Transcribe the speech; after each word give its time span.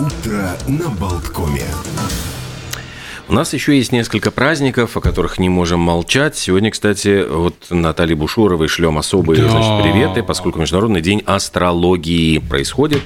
Утро 0.00 0.56
на 0.66 0.88
Болткоме. 0.88 1.66
У 3.28 3.32
нас 3.34 3.52
еще 3.52 3.76
есть 3.76 3.92
несколько 3.92 4.30
праздников, 4.30 4.96
о 4.96 5.00
которых 5.00 5.38
не 5.38 5.50
можем 5.50 5.78
молчать. 5.78 6.36
Сегодня, 6.36 6.70
кстати, 6.70 7.24
вот 7.28 7.54
Наталье 7.68 8.16
Бушуровой 8.16 8.66
шлем 8.66 8.96
особые 8.96 9.42
Да. 9.42 9.50
значит, 9.50 9.82
приветы, 9.82 10.22
поскольку 10.22 10.58
Международный 10.58 11.02
день 11.02 11.22
астрологии 11.26 12.38
происходит. 12.38 13.02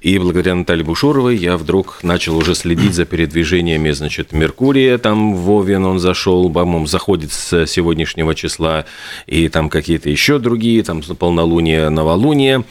И 0.00 0.18
благодаря 0.18 0.54
Наталье 0.54 0.82
Бушуровой 0.82 1.36
я 1.36 1.58
вдруг 1.58 2.00
начал 2.02 2.36
уже 2.38 2.54
следить 2.54 2.94
за 2.94 3.04
передвижениями, 3.04 3.90
значит, 3.90 4.32
Меркурия, 4.32 4.96
там 4.96 5.36
в 5.36 5.50
Овен 5.50 5.84
он 5.84 5.98
зашел, 5.98 6.50
по-моему, 6.50 6.86
заходит 6.86 7.32
с 7.32 7.66
сегодняшнего 7.66 8.34
числа, 8.34 8.86
и 9.26 9.48
там 9.48 9.68
какие-то 9.68 10.08
еще 10.08 10.38
другие, 10.38 10.82
там 10.82 11.02
полнолуние, 11.02 11.90
новолуние. 11.90 12.64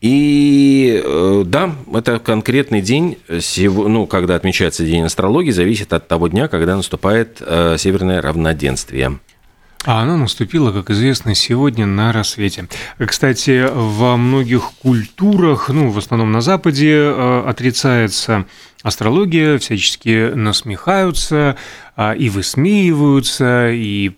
И 0.00 1.02
э, 1.04 1.42
да, 1.44 1.74
это 1.92 2.18
конкретный 2.18 2.80
день, 2.80 3.18
ну, 3.28 4.06
когда 4.06 4.34
отмечается 4.34 4.84
День 4.84 5.04
астрологии, 5.04 5.50
зависит 5.50 5.92
от 5.92 6.08
того 6.08 6.28
дня, 6.28 6.48
когда 6.48 6.74
наступает 6.74 7.38
э, 7.40 7.76
северное 7.78 8.22
равноденствие. 8.22 9.18
А 9.84 10.02
оно 10.02 10.16
наступило, 10.16 10.72
как 10.72 10.90
известно, 10.90 11.34
сегодня 11.34 11.86
на 11.86 12.12
рассвете. 12.12 12.68
Кстати, 12.98 13.66
во 13.72 14.18
многих 14.18 14.72
культурах, 14.82 15.70
ну, 15.70 15.90
в 15.90 15.96
основном 15.96 16.32
на 16.32 16.40
Западе, 16.42 16.96
э, 16.96 17.44
отрицается 17.46 18.46
астрология, 18.82 19.58
всячески 19.58 20.32
насмехаются 20.34 21.56
а, 21.96 22.12
и 22.12 22.30
высмеиваются, 22.30 23.70
и, 23.70 24.12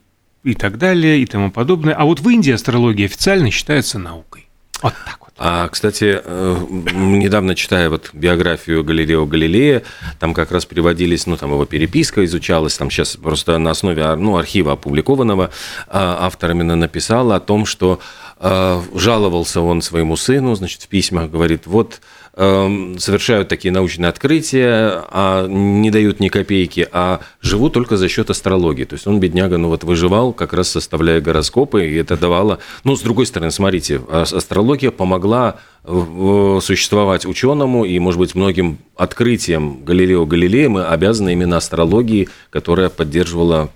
и 0.45 0.55
так 0.55 0.79
далее, 0.79 1.21
и 1.21 1.27
тому 1.27 1.51
подобное. 1.51 1.95
А 1.95 2.05
вот 2.05 2.21
в 2.21 2.29
Индии 2.29 2.53
астрология 2.53 3.07
официально 3.07 3.51
считается 3.51 3.99
наукой. 3.99 4.49
Вот 4.83 4.95
так 5.05 5.19
вот. 5.21 5.32
А, 5.45 5.67
кстати, 5.67 6.21
э, 6.23 6.57
недавно 6.71 7.57
читая 7.57 7.91
вот 7.91 8.11
биографию 8.13 8.85
Галилео 8.85 9.27
Галилея, 9.27 9.83
там 10.21 10.35
как 10.35 10.53
раз 10.53 10.67
приводились, 10.67 11.27
ну, 11.27 11.37
там 11.37 11.51
его 11.51 11.65
переписка 11.65 12.25
изучалась, 12.25 12.77
там 12.77 12.93
сейчас 12.93 13.17
просто 13.17 13.59
на 13.59 13.73
основе 13.73 14.15
ну, 14.15 14.37
архива 14.37 14.75
опубликованного 14.75 15.51
а, 15.89 16.27
автор 16.27 16.53
именно 16.53 16.77
написал 16.77 17.33
о 17.33 17.41
том, 17.41 17.67
что 17.67 17.99
э, 18.39 18.83
жаловался 18.95 19.63
он 19.63 19.83
своему 19.83 20.15
сыну, 20.15 20.55
значит, 20.55 20.83
в 20.83 20.87
письмах 20.87 21.29
говорит, 21.29 21.67
вот 21.67 22.01
совершают 22.35 23.49
такие 23.49 23.73
научные 23.73 24.09
открытия, 24.09 25.05
а 25.11 25.47
не 25.47 25.91
дают 25.91 26.19
ни 26.19 26.29
копейки, 26.29 26.89
а 26.91 27.21
живут 27.43 27.75
только 27.75 27.99
за 27.99 28.09
счет 28.09 28.31
астрологии. 28.31 28.85
То 28.85 28.95
есть 28.95 29.07
он, 29.07 29.21
бедняга, 29.21 29.59
ну 29.59 29.69
вот 29.69 29.85
выживал, 29.85 30.33
как 30.33 30.55
раз 30.55 30.71
составляя 30.71 31.21
гороскопы, 31.21 31.87
и 31.87 31.95
это 31.95 32.17
давало... 32.17 32.59
Ну, 32.85 32.97
с 32.97 33.03
другой 33.03 33.27
стороны, 33.27 33.51
смотрите, 33.51 34.01
астрология 34.11 34.91
помогла 34.91 35.57
существовать 35.85 37.27
ученому, 37.27 37.85
и, 37.85 37.99
может 37.99 38.19
быть, 38.19 38.35
многим 38.35 38.79
открытиям 38.97 39.85
Галилео 39.85 40.25
Галилея 40.25 40.69
мы 40.69 40.85
обязаны 40.85 41.33
именно 41.33 41.59
астрологии, 41.59 42.29
которая 42.51 42.89
поддерживала 42.89 43.71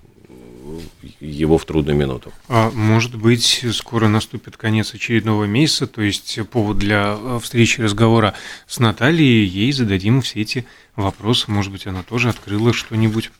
его 1.21 1.59
в 1.59 1.65
трудную 1.65 1.97
минуту. 1.97 2.33
А, 2.49 2.71
Может 2.71 3.17
быть, 3.17 3.65
скоро 3.73 4.09
наступит 4.09 4.57
конец 4.57 4.95
очередного 4.95 5.45
месяца, 5.45 5.87
то 5.87 6.03
есть 6.03 6.39
повод 6.51 6.79
для 6.79 7.17
э, 7.19 7.39
встречи 7.43 7.81
разговора 7.81 8.35
с 8.67 8.79
Натальей, 8.79 9.45
ей 9.47 9.73
зададим 9.73 10.21
все 10.23 10.41
эти 10.41 10.67
вопросы, 10.95 11.51
может 11.51 11.73
быть, 11.73 11.87
она 11.87 12.03
тоже 12.03 12.29
открыла 12.29 12.73
что-нибудь. 12.73 13.31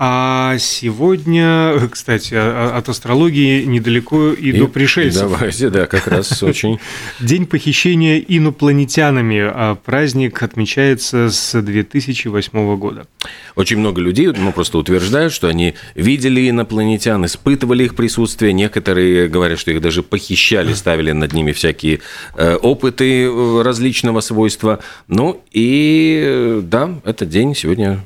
А 0.00 0.56
сегодня, 0.58 1.74
кстати, 1.90 2.34
от 2.34 2.88
астрологии 2.88 3.64
недалеко 3.64 4.32
и, 4.32 4.52
до 4.52 4.68
пришельцев. 4.68 5.22
Давайте, 5.22 5.70
да, 5.70 5.86
как 5.86 6.06
раз 6.06 6.40
очень... 6.42 6.78
День 7.18 7.46
похищения 7.46 8.18
инопланетянами. 8.18 9.40
а 9.40 9.74
Праздник 9.74 10.40
отмечается 10.40 11.30
с 11.30 11.60
2008 11.60 12.76
года. 12.76 13.08
Очень 13.56 13.78
много 13.78 14.00
людей 14.00 14.28
ну, 14.28 14.52
просто 14.52 14.78
утверждают, 14.78 15.32
что 15.32 15.48
они 15.48 15.74
видели 15.96 16.48
инопланетян, 16.48 17.24
испытывали 17.26 17.84
их 17.84 17.96
присутствие. 17.96 18.52
Некоторые 18.52 19.28
говорят, 19.28 19.58
что 19.58 19.72
их 19.72 19.80
даже 19.80 20.04
похищали, 20.04 20.74
ставили 20.74 21.10
над 21.10 21.32
ними 21.32 21.50
всякие 21.50 22.00
э, 22.36 22.54
опыты 22.54 23.24
э, 23.24 23.62
различного 23.62 24.20
свойства. 24.20 24.78
Ну 25.08 25.42
и 25.50 26.22
э, 26.24 26.60
да, 26.62 27.00
этот 27.04 27.30
день 27.30 27.56
сегодня 27.56 28.04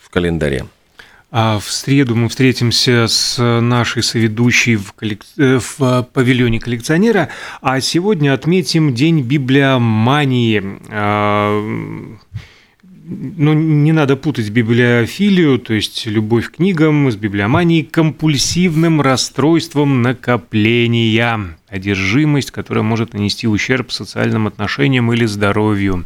в 0.00 0.08
календаре. 0.08 0.64
А 1.34 1.58
в 1.58 1.70
среду 1.70 2.14
мы 2.14 2.28
встретимся 2.28 3.06
с 3.08 3.42
нашей 3.42 4.02
соведущей 4.02 4.76
в, 4.76 4.92
коллек- 4.94 5.24
э, 5.38 5.58
в 5.58 6.06
павильоне 6.12 6.60
коллекционера, 6.60 7.30
а 7.62 7.80
сегодня 7.80 8.34
отметим 8.34 8.92
День 8.92 9.22
библиомании. 9.22 10.62
А, 10.90 11.58
Ну, 13.04 13.52
не 13.54 13.92
надо 13.92 14.16
путать 14.16 14.50
библиофилию, 14.50 15.58
то 15.58 15.74
есть 15.74 16.06
любовь 16.06 16.50
к 16.50 16.56
книгам, 16.56 17.10
с 17.10 17.16
библиоманией, 17.16 17.82
компульсивным 17.82 19.00
расстройством 19.00 20.02
накопления, 20.02 21.56
одержимость, 21.66 22.50
которая 22.52 22.84
может 22.84 23.12
нанести 23.14 23.48
ущерб 23.48 23.90
социальным 23.90 24.46
отношениям 24.46 25.12
или 25.12 25.26
здоровью. 25.26 26.04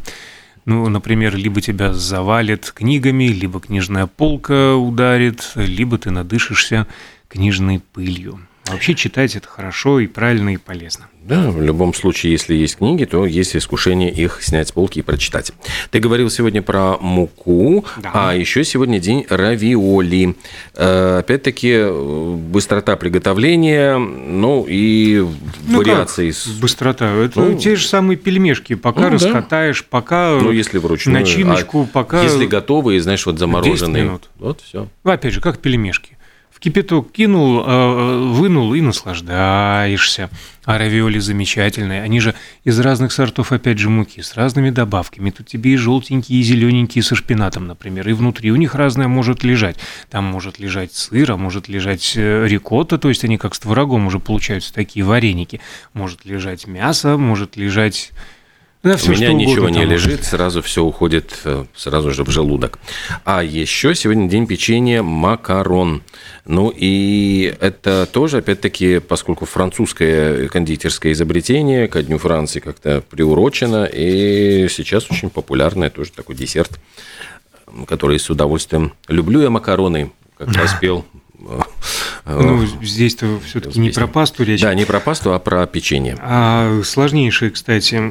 Ну, 0.67 0.89
например, 0.89 1.33
либо 1.37 1.61
тебя 1.61 1.93
завалит 1.93 2.73
книгами, 2.75 3.23
либо 3.23 3.61
книжная 3.61 4.05
полка 4.05 4.75
ударит, 4.75 5.53
либо 5.55 5.97
ты 5.97 6.11
надышишься 6.11 6.87
книжной 7.29 7.79
пылью. 7.79 8.41
А 8.67 8.71
Вообще 8.73 8.95
читать 8.95 9.35
это 9.35 9.47
хорошо 9.47 9.99
и 9.99 10.07
правильно 10.07 10.53
и 10.53 10.57
полезно. 10.57 11.07
Да, 11.23 11.51
в 11.51 11.61
любом 11.61 11.93
случае, 11.93 12.31
если 12.31 12.55
есть 12.55 12.77
книги, 12.77 13.03
то 13.03 13.25
есть 13.25 13.53
искушение 13.55 14.09
их 14.11 14.41
снять 14.41 14.69
с 14.69 14.71
полки 14.71 14.99
и 14.99 15.01
прочитать. 15.01 15.51
Ты 15.91 15.99
говорил 15.99 16.29
сегодня 16.29 16.61
про 16.61 16.97
муку, 16.99 17.83
Да. 18.01 18.11
а 18.13 18.33
еще 18.33 18.63
сегодня 18.63 18.99
день 18.99 19.25
равиоли. 19.29 20.35
Э, 20.75 21.17
Опять-таки, 21.19 21.71
э, 21.73 22.35
быстрота 22.49 22.95
приготовления, 22.95 23.97
ну 23.97 24.65
и 24.69 25.25
Ну 25.67 25.79
вариации. 25.79 26.31
как 26.31 26.53
быстрота. 26.61 27.11
Это 27.13 27.41
Ну, 27.41 27.57
те 27.57 27.75
же 27.75 27.85
самые 27.85 28.15
пельмешки. 28.15 28.75
Пока 28.75 29.01
ну, 29.01 29.05
да. 29.07 29.13
раскатаешь, 29.15 29.83
пока 29.83 30.39
Ну, 30.41 30.51
если 30.51 30.77
вручную. 30.77 31.19
начиночку, 31.19 31.81
а 31.83 31.85
пока... 31.91 32.23
Если 32.23 32.45
готовые, 32.45 33.01
знаешь, 33.01 33.25
вот 33.25 33.37
замороженные. 33.37 34.03
минут. 34.03 34.29
Вот 34.39 34.61
все. 34.61 34.87
Ну, 35.03 35.11
Опять 35.11 35.33
же, 35.33 35.41
как 35.41 35.59
пельмешки. 35.59 36.16
В 36.57 36.59
кипяток 36.59 37.11
кинул, 37.11 37.63
э, 37.63 38.31
вынул 38.31 38.73
и 38.73 38.81
наслаждаешься. 38.81 40.31
А 40.65 40.79
равиоли 40.79 41.19
замечательные. 41.19 42.01
Они 42.01 42.19
же 42.19 42.33
из 42.63 42.79
разных 42.79 43.11
сортов, 43.11 43.51
опять 43.51 43.77
же, 43.77 43.91
муки, 43.91 44.21
с 44.23 44.33
разными 44.33 44.71
добавками. 44.71 45.29
Тут 45.29 45.45
тебе 45.45 45.73
и 45.73 45.77
желтенькие, 45.77 46.39
и 46.39 46.41
зелененькие 46.41 47.03
со 47.03 47.13
шпинатом, 47.13 47.67
например. 47.67 48.09
И 48.09 48.13
внутри 48.13 48.51
у 48.51 48.55
них 48.55 48.73
разное 48.73 49.07
может 49.07 49.43
лежать. 49.43 49.77
Там 50.09 50.23
может 50.23 50.57
лежать 50.57 50.93
сыр, 50.93 51.31
а 51.33 51.37
может 51.37 51.69
лежать 51.69 52.13
э, 52.15 52.47
рикотта, 52.47 52.97
то 52.97 53.09
есть 53.09 53.23
они 53.23 53.37
как 53.37 53.53
с 53.53 53.59
творогом 53.59 54.07
уже 54.07 54.17
получаются 54.17 54.73
такие 54.73 55.05
вареники. 55.05 55.61
Может 55.93 56.25
лежать 56.25 56.65
мясо, 56.65 57.17
может 57.17 57.55
лежать... 57.55 58.09
Да, 58.83 58.93
У 58.93 58.97
всё, 58.97 59.11
меня 59.11 59.33
ничего 59.33 59.69
не 59.69 59.85
лежит, 59.85 60.23
сразу 60.23 60.61
все 60.61 60.83
уходит 60.83 61.39
э, 61.45 61.65
сразу 61.75 62.11
же 62.11 62.23
в 62.23 62.29
желудок. 62.29 62.77
А 63.25 63.43
еще 63.43 63.95
сегодня 63.95 64.29
день 64.29 64.45
печенья 64.45 65.01
макарон. 65.01 66.03
Ну 66.45 66.71
и 66.73 67.53
это 67.59 68.07
тоже, 68.11 68.37
опять-таки, 68.37 68.99
поскольку 68.99 69.45
французское 69.45 70.47
кондитерское 70.47 71.11
изобретение 71.13 71.87
ко 71.87 72.03
Дню 72.03 72.19
Франции 72.19 72.59
как-то 72.59 73.01
приурочено, 73.09 73.85
и 73.85 74.67
сейчас 74.69 75.09
очень 75.09 75.31
популярный 75.31 75.89
тоже 75.89 76.11
такой 76.11 76.35
десерт, 76.35 76.79
который 77.87 78.19
с 78.19 78.29
удовольствием 78.29 78.93
люблю 79.07 79.41
я 79.41 79.49
макароны, 79.49 80.11
как 80.37 80.49
раз 80.53 80.75
пел. 80.79 81.03
Ну, 82.27 82.65
здесь-то 82.81 83.39
все-таки 83.45 83.79
не 83.79 83.89
про 83.91 84.07
пасту 84.07 84.43
речь. 84.43 84.61
Да, 84.61 84.73
не 84.73 84.85
про 84.85 84.99
пасту, 84.99 85.33
а 85.33 85.39
про 85.39 85.65
печенье. 85.65 86.17
А 86.19 86.81
сложнейшие, 86.83 87.51
кстати, 87.51 88.01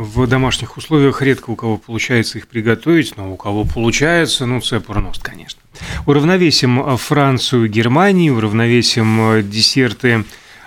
в 0.00 0.26
домашних 0.26 0.76
условиях 0.76 1.22
редко 1.22 1.50
у 1.50 1.56
кого 1.56 1.76
получается 1.76 2.38
их 2.38 2.48
приготовить, 2.48 3.16
но 3.16 3.32
у 3.32 3.36
кого 3.36 3.64
получается, 3.64 4.46
ну, 4.46 4.60
цепурност, 4.60 5.22
конечно. 5.22 5.60
Уравновесим 6.06 6.80
э, 6.80 6.96
Францию, 6.96 7.68
Германию, 7.68 8.36
уравновесим 8.36 9.32
э, 9.32 9.42
десерты 9.42 10.24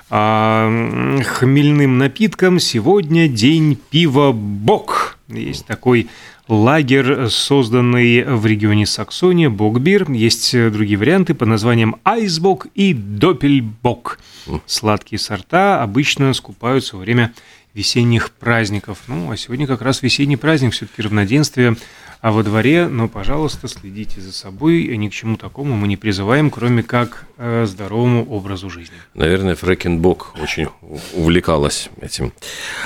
а, 0.10 1.20
хмельным 1.24 1.98
напитком. 1.98 2.60
Сегодня 2.60 3.28
день 3.28 3.78
пива 3.90 4.32
Бок. 4.32 5.18
Есть 5.28 5.66
такой 5.66 6.08
лагерь, 6.48 7.28
созданный 7.30 8.24
в 8.24 8.46
регионе 8.46 8.86
Саксония, 8.86 9.50
Бокбир. 9.50 10.10
Есть 10.12 10.54
э, 10.54 10.70
другие 10.70 10.98
варианты 10.98 11.34
под 11.34 11.48
названием 11.48 11.96
Айсбок 12.04 12.68
и 12.76 12.94
Доппельбок. 12.94 14.20
Сладкие 14.66 15.20
сорта 15.20 15.82
обычно 15.82 16.34
скупаются 16.34 16.96
во 16.96 17.02
время 17.02 17.34
весенних 17.74 18.32
праздников. 18.32 19.00
Ну, 19.08 19.32
а 19.32 19.38
сегодня 19.38 19.68
как 19.68 19.82
раз 19.82 20.02
весенний 20.02 20.38
праздник, 20.38 20.74
все-таки 20.74 21.02
равноденствие 21.02 21.76
а 22.26 22.32
во 22.32 22.42
дворе, 22.42 22.88
но, 22.88 23.08
пожалуйста, 23.08 23.68
следите 23.68 24.20
за 24.20 24.34
собой, 24.34 24.82
и 24.82 24.98
ни 24.98 25.10
к 25.10 25.14
чему 25.14 25.38
такому 25.38 25.76
мы 25.76 25.88
не 25.88 25.96
призываем, 25.96 26.50
кроме 26.50 26.82
как 26.82 27.28
э, 27.38 27.68
здоровому 27.68 28.26
образу 28.26 28.68
жизни. 28.68 28.96
Наверное, 29.14 29.54
Фрэкенбок 29.54 30.34
очень 30.42 30.70
увлекалась 31.14 31.90
этим. 32.02 32.34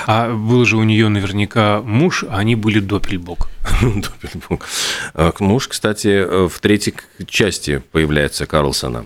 А 0.06 0.34
был 0.34 0.66
же 0.66 0.76
у 0.76 0.84
нее 0.84 1.08
наверняка 1.08 1.82
муж, 1.82 2.26
а 2.30 2.40
они 2.40 2.56
были 2.56 2.82
Доппельбок. 2.82 3.48
Доппельбок. 3.82 4.68
А, 5.14 5.32
муж, 5.40 5.70
кстати, 5.70 6.10
э, 6.10 6.50
в 6.50 6.60
третьей 6.60 6.96
части 7.26 7.82
появляется 7.94 8.46
Карлсона 8.46 9.06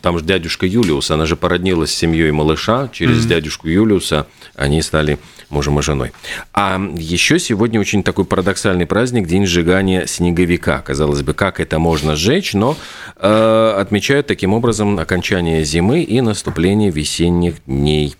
там 0.00 0.18
же 0.18 0.24
дядюшка 0.24 0.66
Юлиус, 0.66 1.10
она 1.10 1.26
же 1.26 1.36
породнилась 1.36 1.90
с 1.90 1.94
семьей 1.94 2.30
малыша, 2.30 2.88
через 2.92 3.24
mm-hmm. 3.24 3.28
дядюшку 3.28 3.68
Юлиуса 3.68 4.26
они 4.54 4.82
стали 4.82 5.18
мужем 5.50 5.78
и 5.78 5.82
женой. 5.82 6.12
А 6.52 6.80
еще 6.96 7.38
сегодня 7.38 7.80
очень 7.80 8.02
такой 8.02 8.24
парадоксальный 8.24 8.86
праздник, 8.86 9.26
день 9.26 9.46
сжигания 9.46 10.06
снеговика. 10.06 10.80
Казалось 10.80 11.22
бы, 11.22 11.34
как 11.34 11.60
это 11.60 11.78
можно 11.78 12.16
сжечь, 12.16 12.54
но 12.54 12.76
э, 13.16 13.74
отмечают 13.78 14.26
таким 14.26 14.54
образом 14.54 14.98
окончание 14.98 15.64
зимы 15.64 16.02
и 16.02 16.20
наступление 16.20 16.90
весенних 16.90 17.56
дней. 17.66 18.16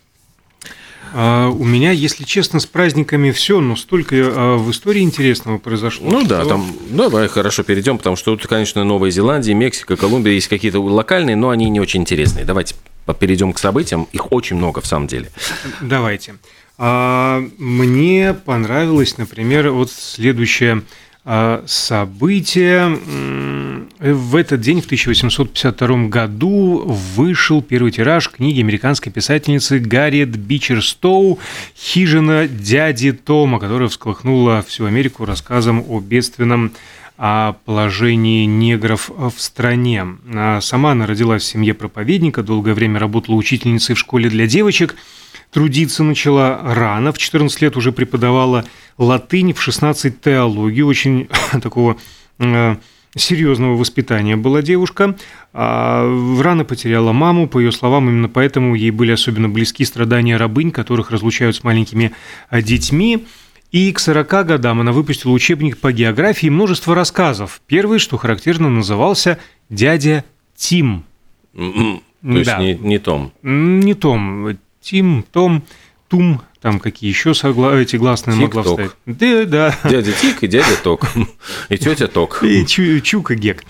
А 1.14 1.49
у 1.49 1.64
меня, 1.64 1.91
если 1.91 2.25
честно, 2.25 2.61
с 2.61 2.67
праздниками 2.67 3.31
все, 3.31 3.61
но 3.61 3.76
столько 3.76 4.17
а, 4.17 4.56
в 4.56 4.70
истории 4.70 5.03
интересного 5.03 5.59
произошло. 5.59 6.11
Ну 6.11 6.25
да, 6.25 6.44
там, 6.44 6.64
давай 6.91 7.29
хорошо 7.29 7.62
перейдем, 7.62 7.99
потому 7.99 8.17
что 8.17 8.37
тут, 8.37 8.47
конечно, 8.47 8.82
Новая 8.85 9.11
Зеландия, 9.11 9.55
Мексика, 9.55 9.97
Колумбия 9.97 10.32
есть 10.32 10.49
какие-то 10.49 10.81
локальные, 10.81 11.37
но 11.37 11.50
они 11.50 11.69
не 11.69 11.81
очень 11.81 12.00
интересные. 12.00 12.44
Давайте 12.44 12.75
перейдем 13.19 13.53
к 13.53 13.59
событиям, 13.59 14.09
их 14.12 14.32
очень 14.32 14.56
много 14.56 14.81
в 14.81 14.87
самом 14.87 15.06
деле. 15.06 15.31
Давайте. 15.81 16.37
А, 16.79 17.43
мне 17.58 18.35
понравилось, 18.35 19.19
например, 19.19 19.70
вот 19.70 19.91
следующее 19.91 20.82
событие. 21.67 22.99
В 24.01 24.35
этот 24.35 24.61
день, 24.61 24.81
в 24.81 24.87
1852 24.87 26.09
году, 26.09 26.83
вышел 26.85 27.63
первый 27.63 27.93
тираж 27.93 28.29
книги 28.29 28.61
американской 28.61 29.13
писательницы 29.13 29.79
Гарриет 29.79 30.31
Бичерстоу 30.37 31.39
«Хижина 31.77 32.49
дяди 32.49 33.13
Тома», 33.13 33.61
которая 33.61 33.89
всколыхнула 33.89 34.65
всю 34.67 34.87
Америку 34.87 35.25
рассказом 35.25 35.85
о 35.89 36.01
бедственном 36.01 36.73
о 37.17 37.55
положении 37.64 38.44
негров 38.47 39.11
в 39.11 39.35
стране. 39.38 40.06
А 40.35 40.61
сама 40.61 40.93
она 40.93 41.06
родилась 41.06 41.43
в 41.43 41.47
семье 41.47 41.75
проповедника, 41.75 42.43
долгое 42.43 42.75
время 42.75 42.99
работала 42.99 43.37
учительницей 43.37 43.94
в 43.94 43.99
школе 43.99 44.29
для 44.29 44.47
девочек– 44.47 44.97
Трудиться 45.53 46.03
начала 46.03 46.61
рано, 46.62 47.12
в 47.12 47.19
14 47.19 47.61
лет 47.61 47.76
уже 47.76 47.93
преподавала 47.93 48.64
латынь, 48.97 49.53
в 49.53 49.61
16 49.61 50.19
теологию, 50.19 50.87
очень 50.87 51.29
такого 51.62 51.99
э, 52.38 52.76
серьезного 53.15 53.76
воспитания 53.76 54.37
была 54.37 54.62
девушка. 54.62 55.15
А, 55.53 56.08
рано 56.41 56.65
потеряла 56.65 57.12
маму, 57.12 57.49
по 57.49 57.58
ее 57.58 57.70
словам, 57.70 58.08
именно 58.08 58.31
поэтому 58.31 58.75
ей 58.75 58.91
были 58.91 59.12
особенно 59.12 59.50
близки 59.50 59.85
страдания 59.85 60.38
рабынь, 60.38 60.70
которых 60.70 61.11
разлучают 61.11 61.55
с 61.55 61.65
маленькими 61.65 62.12
э, 62.50 62.62
детьми. 62.62 63.26
И 63.73 63.91
к 63.93 63.99
40 63.99 64.29
годам 64.47 64.81
она 64.81 64.93
выпустила 64.93 65.33
учебник 65.33 65.79
по 65.79 65.93
географии 65.93 66.47
и 66.47 66.51
множество 66.51 66.95
рассказов. 66.95 67.63
Первый, 67.67 67.99
что 67.99 68.19
характерно, 68.19 68.69
назывался 68.69 69.39
«Дядя 69.71 70.25
Тим». 70.55 71.05
М-м, 71.55 72.03
то 72.23 72.29
есть 72.29 72.47
да. 72.47 72.59
не, 72.59 72.75
не 72.75 72.99
Том? 72.99 73.33
Не 73.43 73.95
Том. 73.95 74.59
Тим, 74.83 75.25
Том, 75.33 75.63
Тум, 76.09 76.43
там 76.61 76.79
какие 76.79 77.09
еще 77.09 77.33
согла... 77.33 77.75
эти 77.75 77.97
гласные 77.97 78.37
Тик 78.37 78.55
могла 78.55 78.63
вставить. 78.63 78.91
Да, 79.07 79.45
да. 79.47 79.79
Дядя 79.89 80.13
Тик 80.13 80.43
и 80.43 80.47
дядя 80.47 80.77
Ток. 80.83 81.07
И 81.71 81.79
тетя 81.79 82.07
Ток. 82.07 82.43
И 82.43 82.67
Чу, 82.67 83.01
Чука 83.01 83.35
Гек. 83.35 83.65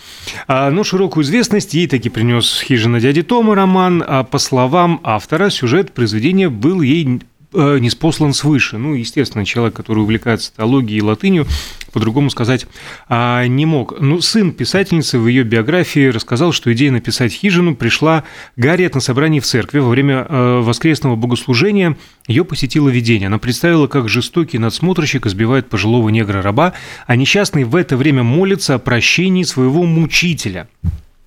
А, 0.48 0.70
но 0.70 0.82
широкую 0.82 1.22
известность 1.25 1.75
ей 1.75 1.87
таки 1.87 2.08
принес 2.08 2.60
«Хижина 2.60 3.00
дяди 3.00 3.22
Тома» 3.22 3.55
роман. 3.55 4.02
А 4.06 4.25
по 4.25 4.38
словам 4.38 5.00
автора, 5.05 5.50
сюжет 5.50 5.93
произведения 5.93 6.48
был 6.48 6.82
ей 6.82 7.20
Э, 7.54 7.78
не 7.78 7.90
спослан 7.90 8.32
свыше. 8.32 8.78
Ну, 8.78 8.94
естественно, 8.94 9.44
человек, 9.44 9.75
который 9.75 9.99
увлекается 9.99 10.52
теологией 10.56 10.99
и 10.99 11.02
латынью, 11.02 11.46
по-другому 11.93 12.31
сказать 12.31 12.66
а, 13.08 13.46
не 13.46 13.66
мог. 13.66 14.00
Ну, 14.00 14.22
сын 14.22 14.52
писательницы 14.52 15.19
в 15.19 15.26
ее 15.26 15.43
биографии 15.43 16.08
рассказал, 16.08 16.52
что 16.52 16.72
идея 16.72 16.90
написать 16.90 17.32
хижину 17.32 17.76
пришла 17.76 18.25
Гарриет 18.56 18.94
на 18.94 19.00
собрании 19.00 19.40
в 19.40 19.44
церкви. 19.44 19.81
Во 19.81 19.90
время 19.90 20.26
э, 20.26 20.60
воскресного 20.60 21.16
богослужения 21.16 21.99
ее 22.26 22.44
посетило 22.46 22.88
видение. 22.88 23.26
Она 23.26 23.38
представила, 23.38 23.87
как 23.87 24.08
жестокий 24.08 24.58
надсмотрщик 24.58 25.26
избивает 25.26 25.69
пожилого 25.69 26.08
негра-раба, 26.08 26.72
а 27.06 27.16
несчастный 27.16 27.64
в 27.64 27.76
это 27.76 27.98
время 27.98 28.22
молится 28.22 28.76
о 28.76 28.78
прощении 28.78 29.43
своего 29.43 29.82
мучителя. 29.82 30.69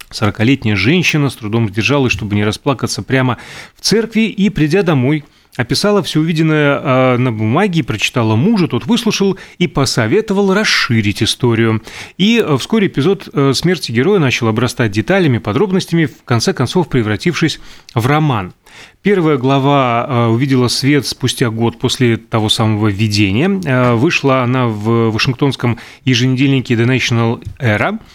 Сорокалетняя 0.10 0.76
женщина 0.76 1.30
с 1.30 1.36
трудом 1.36 1.70
сдержалась, 1.70 2.14
чтобы 2.14 2.36
не 2.36 2.44
расплакаться 2.44 3.04
прямо 3.04 3.38
в 3.76 3.82
церкви, 3.82 4.22
и, 4.22 4.50
придя 4.50 4.82
домой, 4.82 5.26
описала 5.56 6.04
все 6.04 6.20
увиденное 6.20 6.80
а, 6.82 7.18
на 7.18 7.32
бумаге, 7.32 7.84
прочитала 7.84 8.36
мужу, 8.36 8.68
тот 8.68 8.86
выслушал 8.86 9.38
и 9.58 9.68
посоветовал 9.68 10.54
расширить 10.54 11.24
историю. 11.24 11.82
И 12.18 12.44
а, 12.44 12.58
вскоре 12.58 12.88
эпизод 12.88 13.30
а, 13.34 13.54
смерти 13.54 13.92
героя 13.92 14.20
начал 14.20 14.48
обрастать 14.48 14.92
деталями, 14.92 15.38
подробностями, 15.38 16.06
в 16.06 16.24
конце 16.24 16.54
концов 16.54 16.90
превратившись 16.90 17.60
в 17.94 18.06
роман. 18.06 18.54
Первая 19.02 19.38
глава 19.38 20.28
увидела 20.30 20.68
свет 20.68 21.08
спустя 21.08 21.50
год 21.50 21.80
после 21.80 22.18
того 22.18 22.50
самого 22.50 22.90
введения. 22.90 23.48
Вышла 23.96 24.42
она 24.42 24.68
в 24.68 25.12
Вашингтонском 25.12 25.80
еженедельнике 26.04 26.74
The 26.74 26.86
National 26.86 27.42
Era– 27.58 28.00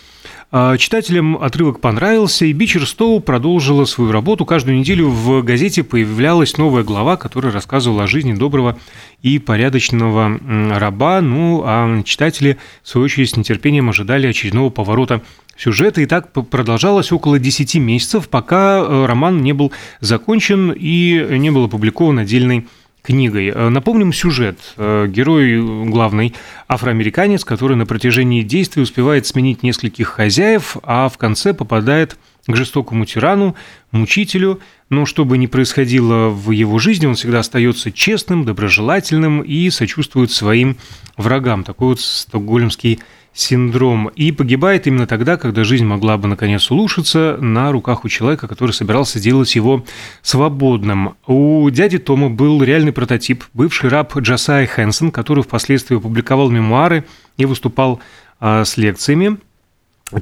читателям 0.53 1.37
отрывок 1.37 1.81
понравился, 1.81 2.45
и 2.45 2.53
Бичер 2.53 2.85
Стоу 2.85 3.21
продолжила 3.21 3.85
свою 3.85 4.11
работу. 4.11 4.45
Каждую 4.45 4.79
неделю 4.79 5.09
в 5.09 5.43
газете 5.43 5.85
появлялась 5.85 6.59
новая 6.59 6.83
глава, 6.83 7.17
которая 7.17 7.53
рассказывала 7.53 8.05
о 8.05 8.07
жизни 8.09 8.33
доброго 8.33 8.77
и 9.23 9.39
порядочного 9.39 10.41
раба. 10.77 11.21
Ну, 11.21 11.63
а 11.65 12.03
читатели, 12.03 12.59
в 12.83 12.89
свою 12.89 13.05
очередь, 13.05 13.31
с 13.31 13.37
нетерпением 13.37 13.91
ожидали 13.91 14.27
очередного 14.27 14.71
поворота 14.71 15.23
сюжета. 15.57 16.01
И 16.01 16.07
так 16.07 16.33
продолжалось 16.33 17.13
около 17.13 17.39
10 17.39 17.77
месяцев, 17.77 18.29
пока 18.29 18.79
э, 18.81 19.07
роман 19.07 19.43
не 19.43 19.53
был 19.53 19.71
закончен 20.01 20.73
и 20.73 21.27
не 21.39 21.51
был 21.51 21.67
опубликован 21.67 22.19
отдельный 22.19 22.67
книгой. 23.11 23.49
Э, 23.49 23.69
напомним 23.69 24.13
сюжет. 24.13 24.59
Э, 24.77 25.07
герой 25.09 25.61
главный 25.89 26.35
афроамериканец, 26.69 27.45
который 27.45 27.77
на 27.77 27.85
протяжении 27.85 28.43
действия 28.43 28.83
успевает 28.83 29.27
сменить 29.27 29.63
нескольких 29.65 30.09
хозяев, 30.09 30.77
а 30.85 31.09
в 31.09 31.19
конце 31.19 31.53
попадает 31.53 32.17
к 32.47 32.55
жестокому 32.57 33.05
тирану, 33.05 33.57
мучителю. 33.91 34.61
Но 34.89 35.07
что 35.07 35.25
бы 35.25 35.39
ни 35.39 35.47
происходило 35.47 36.29
в 36.29 36.53
его 36.53 36.79
жизни, 36.79 37.07
он 37.07 37.15
всегда 37.15 37.41
остается 37.41 37.93
честным, 37.93 38.45
доброжелательным 38.45 39.41
и 39.43 39.71
сочувствует 39.71 40.31
своим 40.31 40.77
врагам. 41.17 41.65
Такой 41.65 41.89
вот 41.89 42.01
стокгольмский 42.01 43.01
синдром 43.33 44.09
и 44.09 44.33
погибает 44.33 44.87
именно 44.87 45.07
тогда, 45.07 45.37
когда 45.37 45.65
жизнь 45.65 45.85
могла 45.85 46.19
бы 46.19 46.29
наконец 46.29 46.71
улучшиться 46.71 47.37
на 47.41 47.71
руках 47.73 48.05
у 48.05 48.09
человека, 48.09 48.49
который 48.49 48.73
собирался 48.73 49.19
сделать 49.19 49.55
его 49.55 49.85
свободным. 50.23 51.17
У 51.27 51.69
дяди 51.71 51.99
Тома 51.99 52.29
был 52.29 52.63
реальный 52.63 52.93
прототип, 52.93 53.45
бывший 53.55 53.91
раб 53.91 54.17
Джасай 54.17 54.67
Хэнсон, 54.67 55.11
который 55.11 55.45
впоследствии 55.45 55.97
опубликовал 55.97 56.51
мемуары 56.51 57.05
и 57.37 57.45
выступал 57.45 58.01
а, 58.41 58.65
с 58.65 58.77
лекциями. 58.77 59.39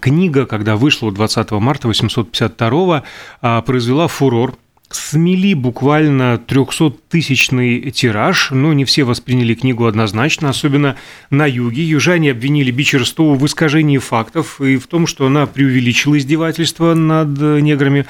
Книга, 0.01 0.45
когда 0.45 0.77
вышла 0.77 1.11
20 1.11 1.51
марта 1.53 1.89
852 1.89 3.05
а, 3.41 3.63
произвела 3.63 4.07
фурор– 4.07 4.55
смели 4.91 5.55
буквально 5.55 6.41
300-тысячный 6.47 7.91
тираж, 7.91 8.51
но 8.51 8.73
не 8.73 8.85
все 8.85 9.05
восприняли 9.05 9.55
книгу 9.55 9.87
однозначно, 9.87 10.49
особенно 10.49 10.97
на 11.31 11.47
юге. 11.47 11.85
Южане 11.85 12.31
обвинили 12.31 12.71
Бичерстову 12.71 13.35
в 13.35 13.45
искажении 13.47 13.99
фактов 13.99 14.61
и 14.61 14.77
в 14.77 14.87
том, 14.87 15.07
что 15.07 15.27
она 15.27 15.47
преувеличила 15.47 16.17
издевательство 16.19 16.95
над 16.95 17.39
неграми 17.39 18.07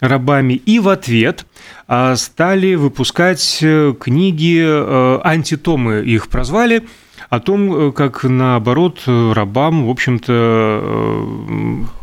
рабами, 0.00 0.54
и 0.54 0.78
в 0.78 0.88
ответ 0.88 1.46
а, 1.86 2.16
стали 2.16 2.74
выпускать 2.74 3.58
э, 3.62 3.94
книги, 3.98 4.58
э, 4.60 5.20
антитомы 5.22 6.02
их 6.04 6.28
прозвали, 6.28 6.84
о 7.28 7.38
том, 7.38 7.88
э, 7.88 7.92
как 7.92 8.24
наоборот 8.24 9.02
рабам, 9.06 9.86
в 9.86 9.90
общем-то, 9.90 11.26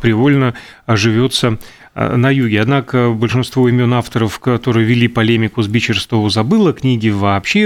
привольно 0.02 0.54
живется 0.88 1.58
на 1.98 2.30
юге. 2.30 2.62
Однако 2.62 3.10
большинство 3.10 3.68
имен 3.68 3.94
авторов, 3.94 4.40
которые 4.40 4.86
вели 4.86 5.08
полемику 5.08 5.64
с 5.64 5.68
Бичерстоу, 5.68 6.30
забыло. 6.30 6.72
Книги 6.74 7.10
вообще, 7.10 7.66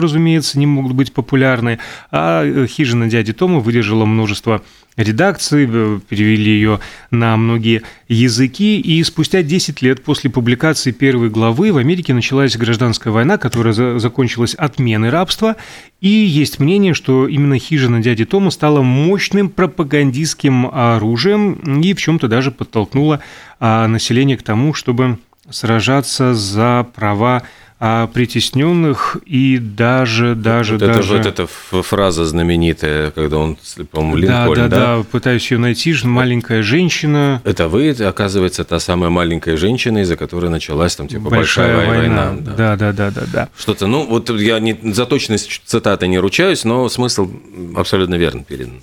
разумеется, 0.00 0.58
не 0.58 0.66
могут 0.66 0.92
быть 0.92 1.12
популярны. 1.12 1.78
А 2.10 2.66
«Хижина 2.66 3.08
дяди 3.08 3.32
Тома» 3.32 3.60
выдержала 3.60 4.04
множество 4.04 4.62
редакции, 4.98 5.68
э, 5.70 6.00
перевели 6.06 6.50
ее 6.50 6.80
на 7.10 7.36
многие 7.36 7.82
языки, 8.08 8.78
и 8.80 9.02
спустя 9.04 9.42
10 9.42 9.80
лет 9.80 10.02
после 10.02 10.28
публикации 10.28 10.90
первой 10.90 11.30
главы 11.30 11.72
в 11.72 11.78
Америке 11.78 12.12
началась 12.12 12.56
гражданская 12.56 13.12
война, 13.12 13.38
которая 13.38 13.98
закончилась 13.98 14.54
отменой 14.54 15.10
рабства, 15.10 15.56
и 16.00 16.08
есть 16.08 16.58
мнение, 16.58 16.94
что 16.94 17.26
именно 17.26 17.58
хижина 17.58 18.00
дяди 18.00 18.24
Тома 18.24 18.50
стала 18.50 18.82
мощным 18.82 19.48
пропагандистским 19.48 20.66
оружием 20.66 21.80
и 21.80 21.94
в 21.94 22.00
чем-то 22.00 22.28
даже 22.28 22.50
подтолкнула 22.50 23.20
а, 23.60 23.86
население 23.88 24.36
к 24.36 24.42
тому, 24.42 24.74
чтобы 24.74 25.18
сражаться 25.50 26.34
за 26.34 26.86
права 26.94 27.42
притесненных 27.78 29.18
и 29.24 29.58
даже, 29.58 30.34
даже, 30.34 30.74
вот 30.74 30.80
даже... 30.80 31.16
Это 31.16 31.28
вот 31.40 31.48
эта 31.72 31.82
фраза 31.82 32.24
знаменитая, 32.24 33.12
когда 33.12 33.38
он, 33.38 33.56
по-моему, 33.92 34.16
Линкольн, 34.16 34.54
да? 34.54 34.68
Да, 34.68 34.68
да, 34.68 34.96
да, 34.96 35.04
пытаюсь 35.04 35.48
ее 35.50 35.58
найти, 35.58 35.94
маленькая 36.02 36.62
женщина. 36.62 37.40
Это 37.44 37.68
вы, 37.68 37.90
оказывается, 37.90 38.64
та 38.64 38.80
самая 38.80 39.10
маленькая 39.10 39.56
женщина, 39.56 39.98
из-за 39.98 40.16
которой 40.16 40.50
началась 40.50 40.96
там 40.96 41.06
типа 41.06 41.30
большая, 41.30 41.76
большая 41.76 41.98
война. 41.98 42.26
война. 42.26 42.40
Да. 42.40 42.54
да, 42.54 42.76
да, 42.76 42.92
да, 42.92 43.10
да, 43.10 43.22
да. 43.32 43.48
Что-то, 43.56 43.86
ну, 43.86 44.04
вот 44.06 44.28
я 44.30 44.58
не, 44.58 44.76
за 44.82 45.06
точность 45.06 45.62
цитаты 45.64 46.08
не 46.08 46.18
ручаюсь, 46.18 46.64
но 46.64 46.88
смысл 46.88 47.30
абсолютно 47.76 48.16
верно 48.16 48.42
передан. 48.42 48.82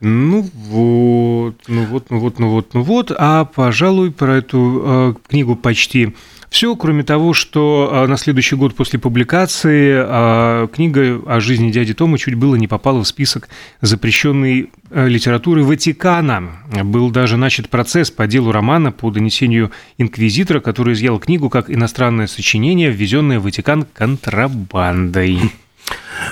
Ну 0.00 0.48
вот, 0.54 1.56
ну 1.66 1.84
вот, 1.84 2.10
ну 2.10 2.18
вот, 2.18 2.38
ну 2.38 2.50
вот, 2.50 2.74
ну 2.74 2.82
вот. 2.82 3.12
А, 3.16 3.44
пожалуй, 3.44 4.12
про 4.12 4.36
эту 4.36 4.82
э, 4.84 5.14
книгу 5.28 5.56
почти 5.56 6.14
все, 6.50 6.74
кроме 6.76 7.02
того, 7.02 7.34
что 7.34 7.90
а, 7.92 8.06
на 8.06 8.16
следующий 8.16 8.56
год 8.56 8.74
после 8.74 8.98
публикации 8.98 9.92
а, 9.96 10.66
книга 10.68 11.20
о 11.26 11.40
жизни 11.40 11.70
дяди 11.70 11.92
Тома 11.92 12.18
чуть 12.18 12.34
было 12.34 12.56
не 12.56 12.66
попала 12.66 13.02
в 13.04 13.08
список 13.08 13.48
запрещенной 13.82 14.70
э, 14.90 15.08
литературы 15.08 15.62
Ватикана. 15.62 16.50
Был 16.84 17.10
даже 17.10 17.36
начат 17.36 17.68
процесс 17.68 18.10
по 18.10 18.26
делу 18.26 18.50
романа 18.50 18.92
по 18.92 19.10
донесению 19.10 19.72
инквизитора, 19.98 20.60
который 20.60 20.94
изъял 20.94 21.18
книгу 21.18 21.50
как 21.50 21.70
иностранное 21.70 22.26
сочинение, 22.26 22.90
ввезенное 22.90 23.40
в 23.40 23.44
Ватикан 23.44 23.84
контрабандой. 23.92 25.52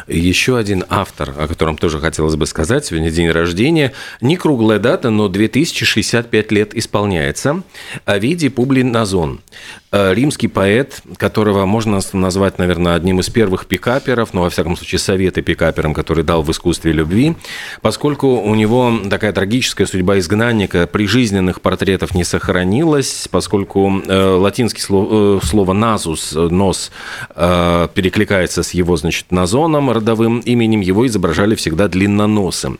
Еще 0.06 0.56
один 0.56 0.84
автор, 0.88 1.34
о 1.36 1.48
котором 1.48 1.76
тоже 1.76 2.00
хотелось 2.00 2.36
бы 2.36 2.46
сказать, 2.46 2.84
сегодня 2.86 3.10
день 3.10 3.30
рождения. 3.30 3.92
Не 4.20 4.36
круглая 4.36 4.78
дата, 4.78 5.10
но 5.10 5.28
2065 5.28 6.52
лет 6.52 6.74
исполняется. 6.74 7.62
Овидий 8.04 8.50
Публий 8.50 8.82
Назон. 8.82 9.40
Э, 9.92 10.12
римский 10.12 10.48
поэт, 10.48 11.00
которого 11.16 11.64
можно 11.64 12.00
назвать, 12.12 12.58
наверное, 12.58 12.96
одним 12.96 13.20
из 13.20 13.30
первых 13.30 13.66
пикаперов, 13.66 14.34
но, 14.34 14.42
во 14.42 14.50
всяком 14.50 14.76
случае, 14.76 14.98
советы 14.98 15.42
пикаперам, 15.42 15.94
который 15.94 16.22
дал 16.22 16.42
в 16.42 16.50
искусстве 16.50 16.92
любви, 16.92 17.34
поскольку 17.82 18.28
у 18.28 18.54
него 18.54 18.92
такая 19.08 19.32
трагическая 19.32 19.86
судьба 19.86 20.18
изгнанника, 20.18 20.86
прижизненных 20.86 21.60
портретов 21.60 22.14
не 22.14 22.24
сохранилась, 22.24 23.28
поскольку 23.30 24.02
э, 24.06 24.36
латинский 24.36 24.82
слово, 24.82 25.38
э, 25.38 25.46
слово 25.46 25.72
«назус», 25.72 26.32
«нос», 26.34 26.90
э, 27.34 27.88
перекликается 27.94 28.62
с 28.62 28.72
его, 28.74 28.96
значит, 28.96 29.26
«назоном», 29.46 29.90
родовым 29.92 30.40
именем, 30.40 30.80
его 30.80 31.06
изображали 31.06 31.54
всегда 31.54 31.86
длинноносым. 31.86 32.78